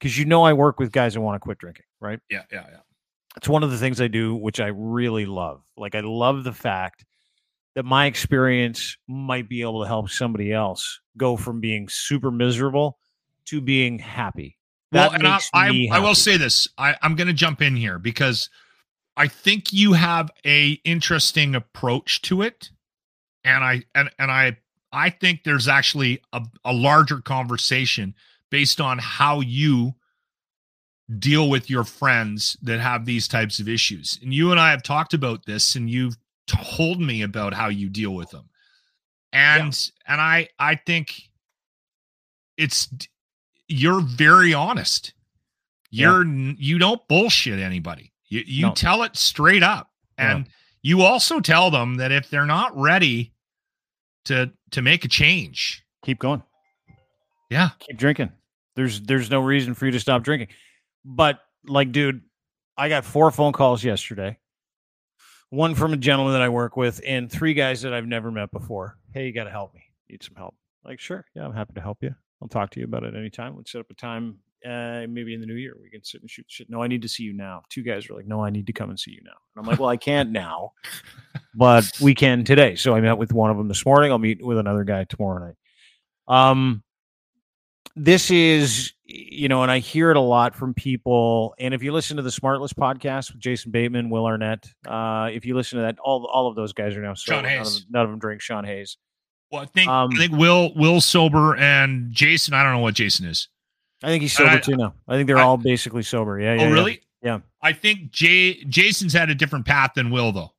[0.00, 2.18] because you know I work with guys that want to quit drinking, right?
[2.30, 2.78] Yeah, yeah, yeah.
[3.36, 5.62] It's one of the things I do, which I really love.
[5.76, 7.04] Like, I love the fact
[7.74, 12.98] that my experience might be able to help somebody else go from being super miserable
[13.46, 14.56] to being happy.
[14.92, 17.76] That well, and I, I, I, will say this: I, I'm going to jump in
[17.76, 18.50] here because
[19.16, 22.70] I think you have a interesting approach to it,
[23.44, 24.56] and I and and I
[24.92, 28.16] I think there's actually a, a larger conversation
[28.50, 29.94] based on how you
[31.18, 34.18] deal with your friends that have these types of issues.
[34.22, 37.88] And you and I have talked about this, and you've told me about how you
[37.88, 38.50] deal with them
[39.32, 40.12] and yeah.
[40.12, 41.14] and i i think
[42.56, 42.88] it's
[43.68, 45.14] you're very honest
[45.90, 46.52] you're yeah.
[46.58, 48.72] you don't bullshit anybody you you no.
[48.72, 50.52] tell it straight up and yeah.
[50.82, 53.32] you also tell them that if they're not ready
[54.24, 56.42] to to make a change keep going
[57.50, 58.30] yeah keep drinking
[58.80, 60.48] there's there's no reason for you to stop drinking
[61.04, 62.22] but like dude
[62.76, 64.36] i got four phone calls yesterday
[65.50, 68.50] one from a gentleman that I work with, and three guys that I've never met
[68.52, 68.96] before.
[69.12, 69.82] Hey, you got to help me.
[70.08, 70.54] Need some help.
[70.84, 71.26] Like, sure.
[71.34, 72.14] Yeah, I'm happy to help you.
[72.40, 73.56] I'll talk to you about it anytime.
[73.56, 75.74] Let's set up a time, uh, maybe in the new year.
[75.80, 76.70] We can sit and shoot shit.
[76.70, 77.62] No, I need to see you now.
[77.68, 79.32] Two guys are like, no, I need to come and see you now.
[79.54, 80.72] And I'm like, well, I can't now,
[81.54, 82.76] but we can today.
[82.76, 84.12] So I met with one of them this morning.
[84.12, 85.56] I'll meet with another guy tomorrow night.
[86.28, 86.82] Um,
[87.96, 91.92] this is you know and i hear it a lot from people and if you
[91.92, 95.82] listen to the smartless podcast with jason bateman will arnett uh, if you listen to
[95.82, 97.36] that all all of those guys are now sober.
[97.36, 97.58] Sean Hayes.
[97.58, 98.96] None, of them, none of them drink sean hayes.
[99.50, 102.94] Well i think um, i think will will sober and jason i don't know what
[102.94, 103.48] jason is.
[104.02, 104.94] I think he's sober I, too now.
[105.08, 106.40] I think they're I, all basically sober.
[106.40, 107.02] Yeah, yeah oh really?
[107.22, 107.34] Yeah.
[107.34, 107.38] yeah.
[107.60, 110.52] I think jay jason's had a different path than will though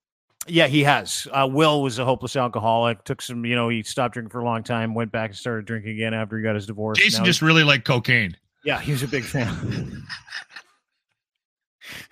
[0.47, 1.27] yeah, he has.
[1.31, 3.03] Uh, Will was a hopeless alcoholic.
[3.03, 4.93] Took some, you know, he stopped drinking for a long time.
[4.93, 6.97] Went back and started drinking again after he got his divorce.
[6.97, 8.35] Jason now just really liked cocaine.
[8.63, 10.05] Yeah, he was a big fan.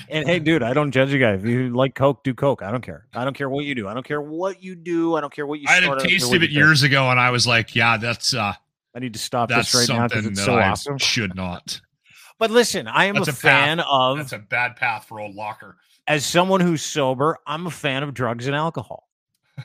[0.09, 1.33] and hey, dude, I don't judge you guy.
[1.33, 2.61] If you like Coke, do Coke.
[2.61, 3.07] I don't care.
[3.13, 3.87] I don't care what you do.
[3.87, 5.15] I don't care what you do.
[5.15, 5.65] I don't care what you.
[5.67, 8.53] I had a taste of it years ago, and I was like, "Yeah, that's." uh
[8.95, 10.99] I need to stop this right now because it's so I awesome.
[10.99, 11.81] Should not.
[12.37, 14.17] But listen, I am a, a, fan of.
[14.17, 18.13] That's a bad path for old Locker as someone who's sober, I'm a fan of
[18.13, 19.07] drugs and alcohol.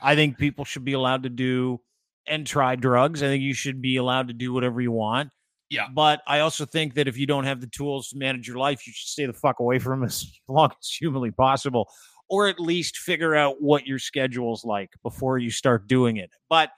[0.01, 1.81] I think people should be allowed to do
[2.27, 3.23] and try drugs.
[3.23, 5.29] I think you should be allowed to do whatever you want.
[5.69, 5.87] Yeah.
[5.93, 8.87] But I also think that if you don't have the tools to manage your life,
[8.87, 11.89] you should stay the fuck away from them as long as humanly possible,
[12.29, 16.31] or at least figure out what your schedule's like before you start doing it.
[16.49, 16.71] But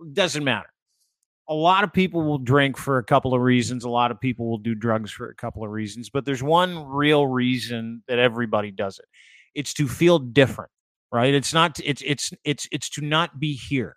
[0.00, 0.68] it doesn't matter
[1.48, 3.84] a lot of people will drink for a couple of reasons.
[3.84, 6.86] A lot of people will do drugs for a couple of reasons, but there's one
[6.86, 9.06] real reason that everybody does it.
[9.54, 10.70] It's to feel different,
[11.12, 11.32] right?
[11.32, 13.96] It's not it's it's it's it's to not be here.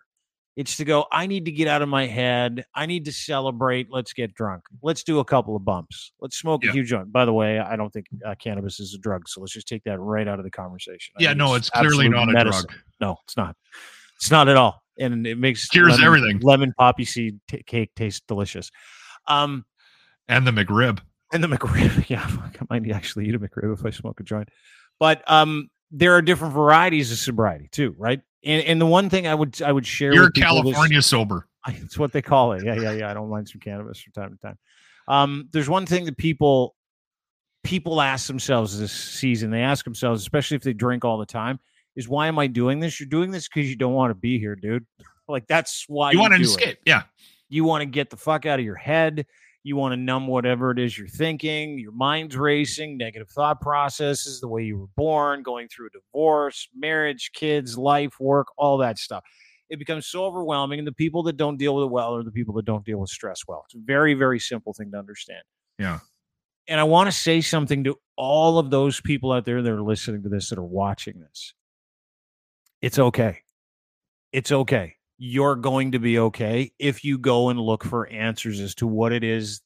[0.56, 2.64] It's to go, I need to get out of my head.
[2.74, 3.86] I need to celebrate.
[3.90, 4.64] Let's get drunk.
[4.82, 6.12] Let's do a couple of bumps.
[6.20, 6.70] Let's smoke yeah.
[6.70, 7.10] a huge joint.
[7.10, 9.28] By the way, I don't think uh, cannabis is a drug.
[9.28, 11.14] So let's just take that right out of the conversation.
[11.18, 12.66] Yeah, no, it's, it's clearly not a medicine.
[12.68, 12.78] drug.
[13.00, 13.56] No, it's not.
[14.16, 16.40] It's not at all and it makes cures lemon, everything.
[16.40, 18.70] Lemon poppy seed t- cake tastes delicious.
[19.26, 19.64] Um,
[20.28, 21.00] and the McRib.
[21.32, 22.04] And the McRib.
[22.08, 24.48] Yeah, I might actually eat a McRib if I smoke a joint.
[24.98, 28.20] But um, there are different varieties of sobriety too, right?
[28.44, 30.12] And, and the one thing I would I would share.
[30.12, 31.46] You're California is, sober.
[31.68, 32.64] It's what they call it.
[32.64, 33.10] Yeah, yeah, yeah.
[33.10, 34.58] I don't mind some cannabis from time to time.
[35.08, 36.74] Um, there's one thing that people
[37.62, 39.50] people ask themselves this season.
[39.50, 41.60] They ask themselves, especially if they drink all the time,
[41.96, 42.98] is why am I doing this?
[43.00, 44.86] You're doing this because you don't want to be here, dude.
[45.28, 46.68] Like that's why you, you want to escape.
[46.70, 46.78] It.
[46.84, 47.02] Yeah.
[47.48, 49.26] You want to get the fuck out of your head.
[49.62, 51.78] You want to numb whatever it is you're thinking.
[51.78, 56.66] Your mind's racing, negative thought processes, the way you were born, going through a divorce,
[56.74, 59.22] marriage, kids, life, work, all that stuff.
[59.68, 60.80] It becomes so overwhelming.
[60.80, 62.98] And the people that don't deal with it well are the people that don't deal
[62.98, 63.62] with stress well.
[63.66, 65.42] It's a very, very simple thing to understand.
[65.78, 66.00] Yeah.
[66.66, 69.80] And I want to say something to all of those people out there that are
[69.80, 71.54] listening to this, that are watching this
[72.82, 73.38] it's okay.
[74.32, 74.96] It's okay.
[75.18, 79.12] You're going to be okay if you go and look for answers as to what
[79.12, 79.60] it is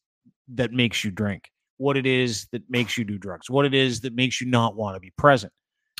[0.48, 4.00] that makes you drink, what it is that makes you do drugs, what it is
[4.00, 5.52] that makes you not want to be present.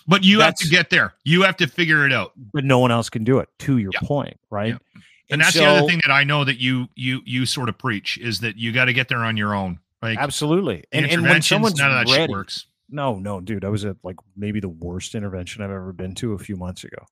[0.07, 1.15] But you that's, have to get there.
[1.25, 2.33] You have to figure it out.
[2.53, 3.49] But no one else can do it.
[3.61, 4.01] To your yeah.
[4.07, 4.69] point, right?
[4.69, 4.79] Yeah.
[4.95, 7.71] And, and, that's so, the other thing that I know that you you you sort
[7.71, 9.79] of preach is that you got to get there on your own.
[10.03, 10.85] Like absolutely.
[10.93, 12.67] And, and when someone's none of that ready, works.
[12.89, 13.65] No, no, dude.
[13.65, 16.85] I was at like maybe the worst intervention I've ever been to a few months
[16.85, 17.07] ago.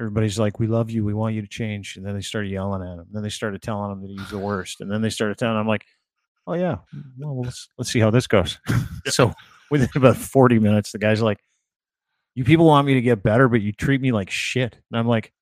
[0.00, 1.04] Everybody's like, "We love you.
[1.04, 3.06] We want you to change." And then they started yelling at him.
[3.10, 4.80] Then they started telling him that he's the worst.
[4.80, 5.86] And then they started telling him, I'm like,
[6.46, 6.78] "Oh yeah,
[7.18, 8.58] well let's let's see how this goes."
[9.06, 9.32] so
[9.70, 11.40] within about forty minutes, the guy's like,
[12.34, 15.06] "You people want me to get better, but you treat me like shit." And I'm
[15.06, 15.32] like,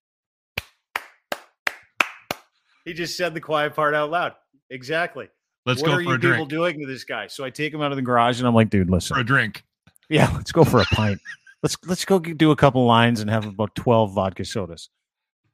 [2.84, 4.34] he just said the quiet part out loud.
[4.70, 5.28] Exactly.
[5.70, 7.26] Let's what go are for you a people doing to this guy?
[7.26, 9.14] So I take him out of the garage and I'm like, dude, listen.
[9.14, 9.64] For a drink.
[10.08, 11.20] Yeah, let's go for a pint.
[11.62, 14.88] let's let's go do a couple lines and have about twelve vodka sodas.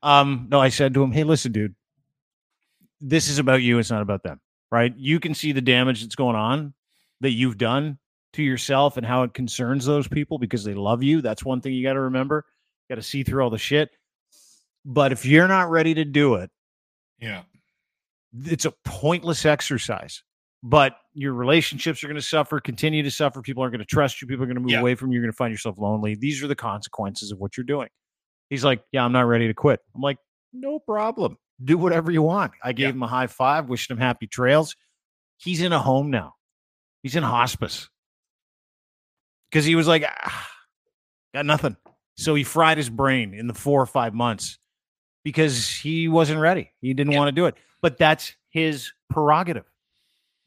[0.02, 1.74] Um, no, I said to him, "Hey, listen, dude,
[3.00, 3.78] this is about you.
[3.78, 4.40] It's not about them,
[4.70, 4.94] right?
[4.96, 6.74] You can see the damage that's going on
[7.20, 7.98] that you've done
[8.34, 11.22] to yourself and how it concerns those people because they love you.
[11.22, 12.44] That's one thing you got to remember.
[12.88, 13.90] You got to see through all the shit.
[14.84, 16.50] But if you're not ready to do it,
[17.18, 17.42] Yeah.
[18.44, 20.22] It's a pointless exercise.
[20.62, 23.40] But your relationships are going to suffer, continue to suffer.
[23.40, 24.26] People aren't going to trust you.
[24.26, 24.80] People are going to move Yeah.
[24.80, 25.14] away from you.
[25.16, 26.14] You're going to find yourself lonely.
[26.16, 27.88] These are the consequences of what you're doing.
[28.50, 29.80] He's like, Yeah, I'm not ready to quit.
[29.94, 30.18] I'm like,
[30.52, 31.36] No problem.
[31.62, 32.52] Do whatever you want.
[32.64, 32.92] I gave Yeah.
[32.92, 34.74] him a high five, wishing him happy trails.
[35.36, 36.34] He's in a home now,
[37.02, 37.88] he's in hospice
[39.50, 40.48] because he was like, ah,
[41.34, 41.76] Got nothing.
[42.16, 44.58] So he fried his brain in the four or five months
[45.22, 46.72] because he wasn't ready.
[46.80, 47.18] He didn't Yeah.
[47.18, 47.56] want to do it.
[47.82, 49.64] But that's his prerogative.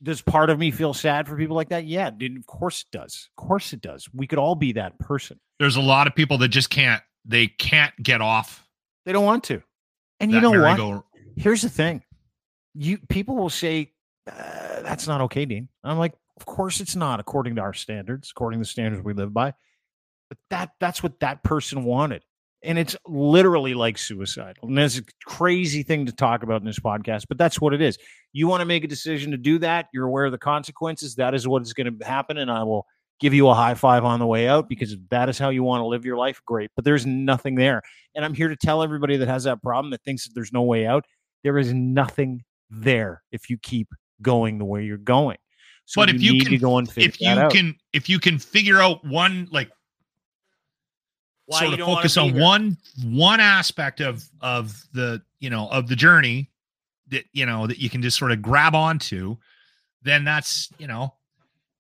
[0.02, 1.86] Does part of me feel sad for people like that?
[1.86, 3.30] Yeah, dude, of course it does.
[3.38, 4.08] Of course it does.
[4.14, 5.40] We could all be that person.
[5.60, 7.04] There's a lot of people that just can't.
[7.26, 8.66] They can't get off.
[9.06, 9.62] They don't want to.
[10.22, 10.58] And you know what?
[10.60, 11.06] merry-go-
[11.36, 12.04] Here's the thing.
[12.76, 13.92] You people will say
[14.28, 15.68] uh, that's not okay, Dean.
[15.84, 19.14] I'm like, of course it's not according to our standards, according to the standards we
[19.14, 19.54] live by.
[20.30, 22.24] But that that's what that person wanted.
[22.62, 24.68] And it's literally like suicidal.
[24.68, 27.82] And that's a crazy thing to talk about in this podcast, but that's what it
[27.82, 27.98] is.
[28.34, 31.16] You want to make a decision to do that, you're aware of the consequences.
[31.16, 32.38] That is what is going to happen.
[32.38, 32.86] And I will
[33.20, 35.64] give you a high five on the way out because if that is how you
[35.64, 36.70] want to live your life, great.
[36.76, 37.82] But there's nothing there.
[38.16, 40.64] And I'm here to tell everybody that has that problem that thinks that there's no
[40.64, 41.06] way out.
[41.44, 43.88] There is nothing there if you keep
[44.22, 45.38] going the way you're going.
[45.86, 48.38] So But if you can- to go and figure if you can if you can
[48.38, 49.72] figure out one like
[51.50, 52.42] Why sort of focus on there.
[52.44, 56.52] one one aspect of of the you know of the journey
[57.08, 59.36] that you know that you can just sort of grab onto
[60.04, 61.14] then that's you know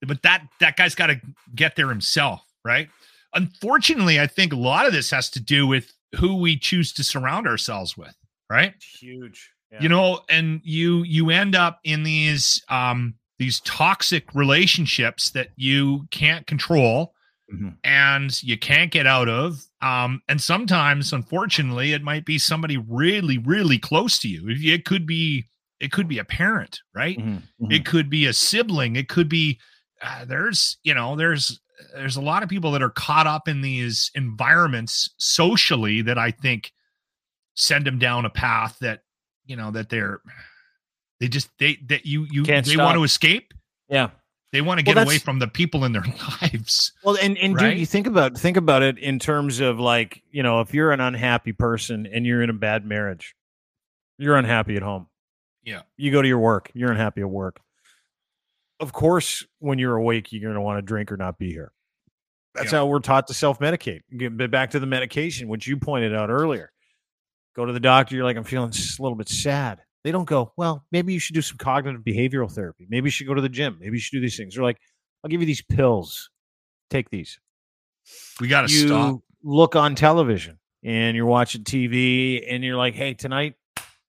[0.01, 1.21] but that that guy's got to
[1.53, 2.89] get there himself right
[3.35, 7.03] unfortunately i think a lot of this has to do with who we choose to
[7.03, 8.15] surround ourselves with
[8.49, 9.51] right huge.
[9.79, 16.07] you know and you you end up in these um these toxic relationships that you
[16.09, 17.13] can't control
[17.51, 17.75] Mhm.
[17.83, 23.37] and you can't get out of um and sometimes unfortunately it might be somebody really
[23.39, 25.45] really close to you It- could be
[25.79, 27.41] it could be a parent right Mhm.
[27.61, 27.73] Mhm.
[27.73, 29.59] it could be a sibling it could be
[30.01, 31.59] uh, there's you know there's
[31.95, 36.29] there's a lot of people that are caught up in these environments socially that i
[36.31, 36.71] think
[37.55, 39.01] send them down a path that
[39.45, 40.21] you know that they're
[41.19, 42.85] they just they that you you Can't they stop.
[42.85, 43.53] want to escape
[43.89, 44.09] yeah.
[44.51, 46.03] They want to Well, get away from the people in their
[46.41, 47.71] lives Well, and and Right?
[47.71, 50.91] dude, you think about think about it in terms of like you know, if you're
[50.91, 53.35] an unhappy person and you're in a bad marriage,
[54.17, 55.07] you're unhappy at home.
[55.63, 55.81] Yeah.
[55.97, 57.59] You go to your work, you're unhappy at work.
[58.79, 61.71] Of course, when you're awake, you're going to want to drink or not be here.
[62.55, 62.79] That's Yeah.
[62.79, 64.01] how we're taught to self medicate.
[64.17, 66.71] Get back to the medication, which you pointed out earlier.
[67.55, 68.15] Go to the doctor.
[68.15, 69.81] You're like, I'm feeling a little bit sad.
[70.03, 72.87] They don't go, well, maybe you should do some cognitive behavioral therapy.
[72.89, 73.77] Maybe you should go to the gym.
[73.79, 74.55] Maybe you should do these things.
[74.55, 74.79] They're like,
[75.23, 76.29] I'll give you these pills.
[76.89, 77.39] Take these
[78.39, 82.95] we got to you stop look on television and you're watching TV and you're like,
[82.95, 83.55] hey, tonight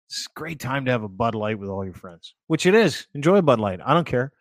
[0.08, 2.74] it's a great time to have a Bud Light with all your friends, which it
[2.74, 3.06] is.
[3.14, 3.80] Enjoy Bud Light.
[3.84, 4.32] I don't care.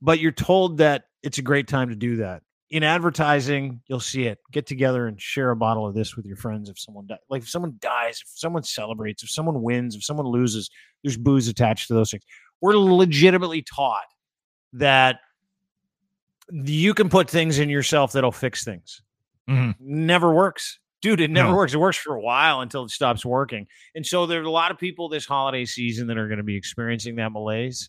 [0.00, 2.42] But you're told that it's a great time to do that.
[2.70, 4.38] In advertising, you'll see it.
[4.52, 7.18] Get together and share a bottle of this with your friends if someone dies.
[7.28, 10.70] Like if someone dies, if someone celebrates, if someone wins, if someone loses,
[11.02, 12.22] there's booze attached to those things.
[12.60, 14.04] We're legitimately taught
[14.74, 15.18] that
[16.52, 19.02] you can put things in yourself that'll fix things
[19.48, 19.74] Mhm.
[19.80, 20.78] never works.
[21.00, 21.56] Dude, it never No.
[21.56, 21.72] works.
[21.74, 23.66] It works for a while until it stops working.
[23.94, 26.44] And so there are a lot of people this holiday season that are going to
[26.44, 27.88] be experiencing that malaise.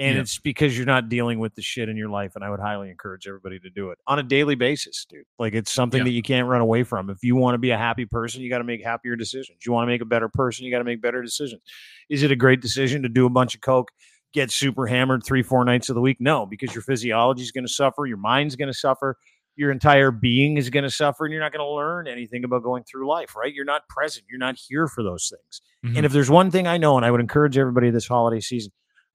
[0.00, 0.22] And Yeah.
[0.22, 2.34] it's because you're not dealing with the shit in your life.
[2.34, 5.24] And I would highly encourage everybody to do it on a daily basis, dude.
[5.38, 6.04] Like it's something Yeah.
[6.04, 7.10] that you can't run away from.
[7.10, 9.58] If you want to be a happy person, you got to make happier decisions.
[9.66, 11.60] You want to make a better person, you got to make better decisions.
[12.08, 13.90] Is it a great decision to do a bunch of coke,
[14.32, 16.16] get super hammered three, four nights of the week?
[16.18, 19.18] No, because your physiology is going to suffer, your mind's going to suffer,
[19.56, 22.62] your entire being is going to suffer, and you're not going to learn anything about
[22.62, 23.52] going through life, right?
[23.52, 25.60] You're not present, you're not here for those things.
[25.84, 25.98] Mhm.
[25.98, 28.72] And if there's one thing I know, and I would encourage everybody this holiday season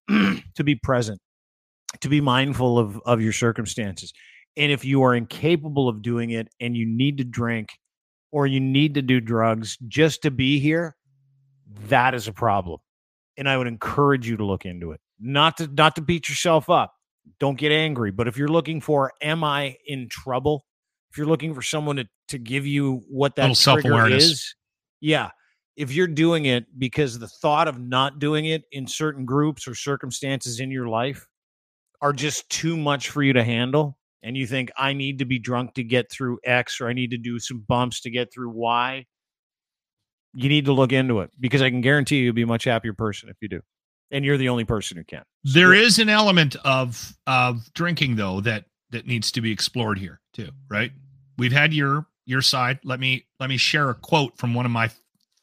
[0.55, 1.19] to be present,
[2.01, 4.13] to be mindful of, of your circumstances.
[4.57, 7.69] And if you are incapable of doing it and you need to drink,
[8.31, 10.95] or you need to do drugs just to be here,
[11.87, 12.79] that is a problem.
[13.37, 14.99] And I would encourage you to look into it.
[15.19, 16.93] Not to not to beat yourself up.
[17.39, 18.11] Don't get angry.
[18.11, 20.65] But if you're looking for am I in trouble?
[21.09, 24.53] If you're looking for someone to, to give you what that trigger is,
[24.99, 25.29] yeah.
[25.75, 29.75] If you're doing it because the thought of not doing it in certain groups or
[29.75, 31.27] circumstances in your life
[32.01, 35.37] are just too much for you to handle, and you think I need to be
[35.37, 38.49] drunk to get through X or I need to do some bumps to get through
[38.51, 39.05] Y,
[40.33, 42.65] you need to look into it because I can guarantee you you'll be a much
[42.65, 43.61] happier person if you do.
[44.11, 45.23] And you're the only person who can.
[45.45, 49.97] So there is an element of of drinking though that that needs to be explored
[49.97, 50.91] here too, right?
[51.37, 52.79] We've had your your side.
[52.83, 54.89] Let me let me share a quote from one of my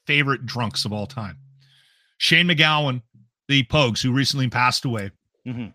[0.06, 1.38] favorite drunks of all time.
[2.18, 3.02] Shane MacGowan,
[3.48, 5.10] the Pogues, who recently passed away,
[5.46, 5.68] mm-hmm.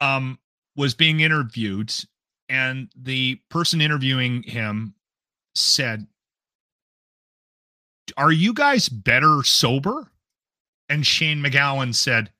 [0.00, 0.38] um,
[0.76, 1.92] was being interviewed,
[2.48, 4.94] and the person interviewing him
[5.54, 6.06] said,
[8.16, 10.10] Are you guys better sober?
[10.88, 12.30] And Shane MacGowan said,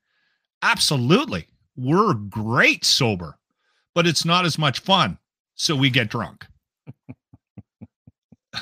[0.62, 1.46] Absolutely.
[1.76, 3.38] We're great sober,
[3.94, 5.18] but it's not as much fun.
[5.56, 6.46] So we get drunk.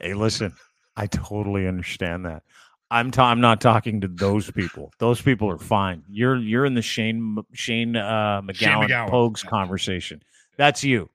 [0.00, 0.54] hey, listen,
[0.96, 2.42] I totally understand that.
[2.90, 4.92] I'm ta- I'm not talking to those people.
[4.98, 6.04] Those people are fine.
[6.08, 9.10] You're you're in the Shane Shane uh, MacGowan, Shane MacGowan.
[9.10, 10.22] Pogues conversation.
[10.56, 11.10] That's you.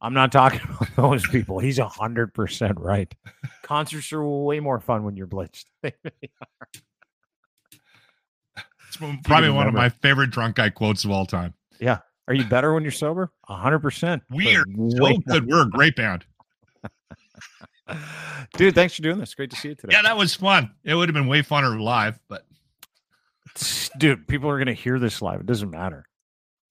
[0.00, 1.58] I'm not talking about those people.
[1.58, 3.14] He's hundred percent right.
[3.62, 5.66] Concerts are way more fun when you're blitzed.
[5.82, 5.92] it's
[9.24, 11.54] probably one of my favorite drunk guy quotes of all time.
[11.80, 11.98] Yeah.
[12.26, 13.32] Are you better when you're sober?
[13.44, 14.22] hundred percent.
[14.30, 15.46] We are so good.
[15.46, 16.26] We're a great band.
[18.56, 19.34] Dude, thanks for doing this.
[19.34, 19.94] Great to see you today.
[19.94, 20.74] Yeah, that was fun.
[20.84, 22.44] It would have been way funner live, but
[23.98, 25.40] dude, people are gonna hear this live.
[25.40, 26.04] It doesn't matter.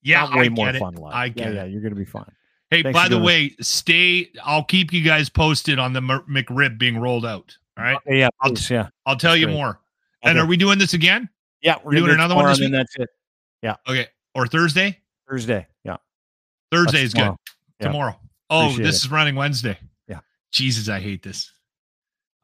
[0.04, 0.80] Yeah, Not way I more it.
[0.80, 1.14] fun live.
[1.14, 2.32] I get yeah, yeah, you're gonna be fine.
[2.70, 4.30] Hey, Thanks by the way, stay.
[4.44, 7.56] I'll keep you guys posted on the McRib being rolled out.
[7.78, 7.96] All right.
[7.98, 8.90] Okay, yeah, I'll, please, yeah.
[9.06, 9.56] I'll tell That's you great.
[9.56, 9.80] more.
[10.24, 11.30] And are we doing this again?
[11.62, 12.72] Yeah, We're doing another one this week?
[12.72, 13.10] That's it.
[13.62, 13.76] Yeah.
[13.88, 14.08] Okay.
[14.36, 15.00] Or Thursday?
[15.30, 15.66] Thursday.
[15.84, 15.98] Yeah.
[16.72, 17.20] Thursday is good.
[17.22, 17.38] tomorrow.
[17.80, 17.88] Yeah.
[17.88, 18.20] Tomorrow.
[18.50, 19.06] Oh, Appreciate this it.
[19.06, 19.78] is running Wednesday.
[20.52, 21.52] Jesus, I hate this.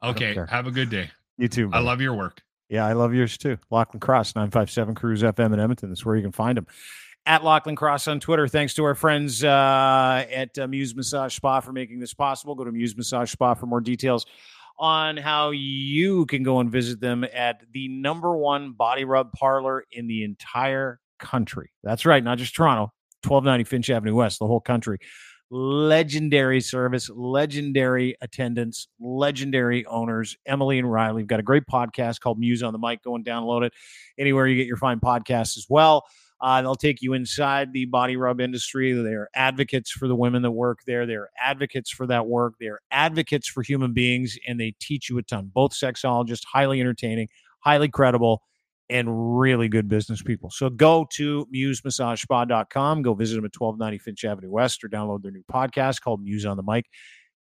[0.02, 0.36] Okay.
[0.48, 1.10] Have a good day.
[1.38, 1.70] You too.
[1.72, 2.42] I love your work.
[2.68, 3.58] Yeah, I love yours too.
[3.70, 5.88] Lochlin Cross, 957 CRUZ FM in Edmonton.
[5.90, 6.66] That's where you can find him.
[7.26, 8.46] At Lochlin Cross on Twitter.
[8.48, 12.54] Thanks to our friends uh, at uh, Muse Massage Spa for making this possible.
[12.54, 14.26] Go to Muse Massage Spa for more details
[14.78, 19.84] on how you can go and visit them at the number one body rub parlor
[19.92, 21.70] in the entire country.
[21.82, 22.92] That's right, not just Toronto,
[23.22, 24.98] 1290 Finch Avenue West, the whole country.
[25.56, 30.36] Legendary service, legendary attendance, legendary owners.
[30.46, 31.18] Emily and Riley.
[31.18, 33.04] We've got a great podcast called Muse on the Mic.
[33.04, 33.72] Go and download it
[34.18, 36.06] anywhere you get your fine podcasts as well.
[36.40, 38.94] Uh, they'll take you inside the body rub industry.
[38.94, 41.06] They're advocates for the women that work there.
[41.06, 42.54] They're advocates for that work.
[42.58, 45.52] They're advocates for human beings, and they teach you a ton.
[45.54, 47.28] Both sexologists, highly entertaining,
[47.60, 48.42] highly credible,
[48.94, 50.50] and really good business people.
[50.50, 53.02] So go to musemassagespa.com.
[53.02, 56.46] Go visit them at 1290 Finch Avenue West or download their new podcast called Muse
[56.46, 56.86] on the Mic.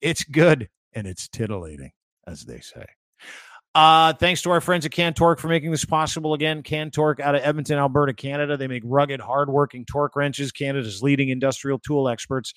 [0.02, 1.92] It's good and it's titillating,
[2.26, 2.84] as they say.
[3.74, 6.62] Uh, thanks to our friends at Cantork for making this possible again.
[6.62, 8.58] Cantork out of Edmonton, Alberta, Canada.
[8.58, 12.52] They make rugged, hardworking torque wrenches, Canada's leading industrial tool experts.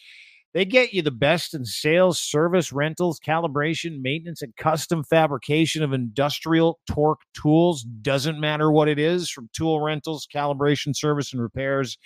[0.54, 5.94] They get you the best in sales, service, rentals, calibration, maintenance, and custom fabrication of
[5.94, 7.84] industrial torque tools.
[7.84, 11.98] Doesn't matter what it is from tool rentals, calibration, service, and repairs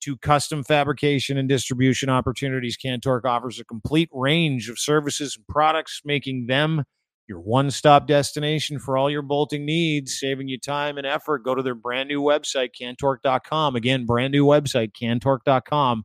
[0.00, 2.76] to custom fabrication and distribution opportunities.
[2.76, 6.84] Cantork offers a complete range of services and products, making them
[7.26, 11.44] your one stop destination for all your bolting needs, saving you time and effort.
[11.44, 13.76] Go to their brand new website, cantork.com.
[13.76, 16.04] Again, brand new website, cantork.com.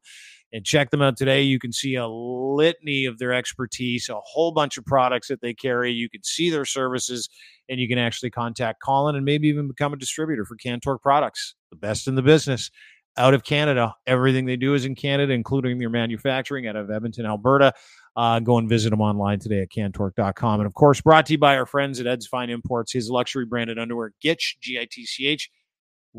[0.54, 1.42] And check them out today.
[1.42, 5.54] You can see a litany of their expertise, a whole bunch of products that they
[5.54, 5.92] carry.
[5.92, 7.28] You can see their services,
[7.68, 11.56] and you can actually contact Colin and maybe even become a distributor for Cantork products,
[11.72, 12.70] the best in the business
[13.18, 13.94] out of Canada.
[14.08, 17.74] Everything they do is in Canada, including their manufacturing out of Edmonton, Alberta.
[18.16, 20.60] Uh, go and visit them online today at cantork.com.
[20.60, 23.46] And of course, brought to you by our friends at Ed's Fine Imports, his luxury
[23.46, 25.50] branded underwear, Gitch, G I T C H.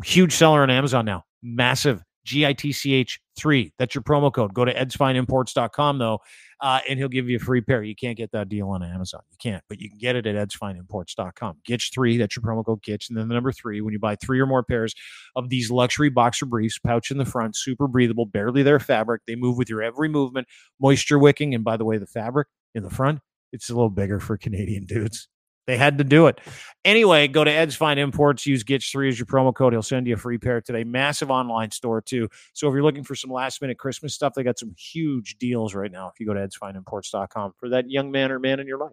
[0.02, 1.24] Huge seller on Amazon now.
[1.42, 2.02] Massive.
[2.24, 3.72] G I T C H 3.
[3.78, 4.54] That's your promo code.
[4.54, 6.20] Go to edsfineimports.com, though,
[6.60, 7.82] uh, and he'll give you a free pair.
[7.82, 9.20] You can't get that deal on Amazon.
[9.30, 11.58] You can't, but you can get it at edsfineimports.com.
[11.68, 12.16] Gitch 3.
[12.16, 13.08] That's your promo code Gitch.
[13.08, 14.94] And then the number three, when you buy three or more pairs
[15.36, 19.22] of these luxury boxer briefs, pouch in the front, super breathable, barely their fabric.
[19.26, 20.48] They move with your every movement,
[20.80, 21.54] moisture wicking.
[21.54, 23.20] And by the way, the fabric in the front,
[23.52, 25.28] it's a little bigger for Canadian dudes.
[25.66, 26.40] They had to do it.
[26.84, 29.72] Anyway, go to Ed's Fine Imports, use Gitch3 as your promo code.
[29.72, 30.84] He'll send you a free pair today.
[30.84, 32.28] Massive online store, too.
[32.52, 35.74] So if you're looking for some last minute Christmas stuff, they got some huge deals
[35.74, 38.78] right now if you go to edsfineimports.com for that young man or man in your
[38.78, 38.92] life.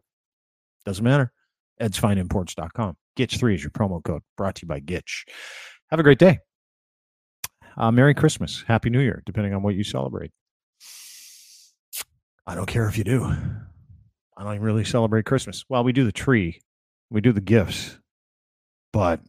[0.86, 1.34] Doesn't matter.
[1.82, 2.96] edsfineimports.com.
[3.18, 4.22] Gitch3 is your promo code.
[4.38, 5.26] Brought to you by Gitch.
[5.90, 6.40] Have a great day.
[7.76, 8.64] Uh, Merry Christmas.
[8.68, 10.32] Happy New Year, depending on what you celebrate.
[12.48, 13.36] I don't care if you do.
[14.42, 15.64] I don't really celebrate Christmas.
[15.70, 16.60] Well, we do the tree,
[17.12, 18.00] we do the gifts,
[18.92, 19.22] but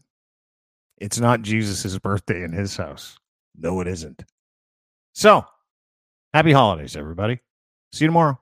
[0.97, 3.19] it's not Jesus' birthday in his house.
[3.55, 4.25] No, it isn't.
[5.13, 5.45] So,
[6.33, 7.41] happy holidays, everybody.
[7.93, 8.41] See you tomorrow.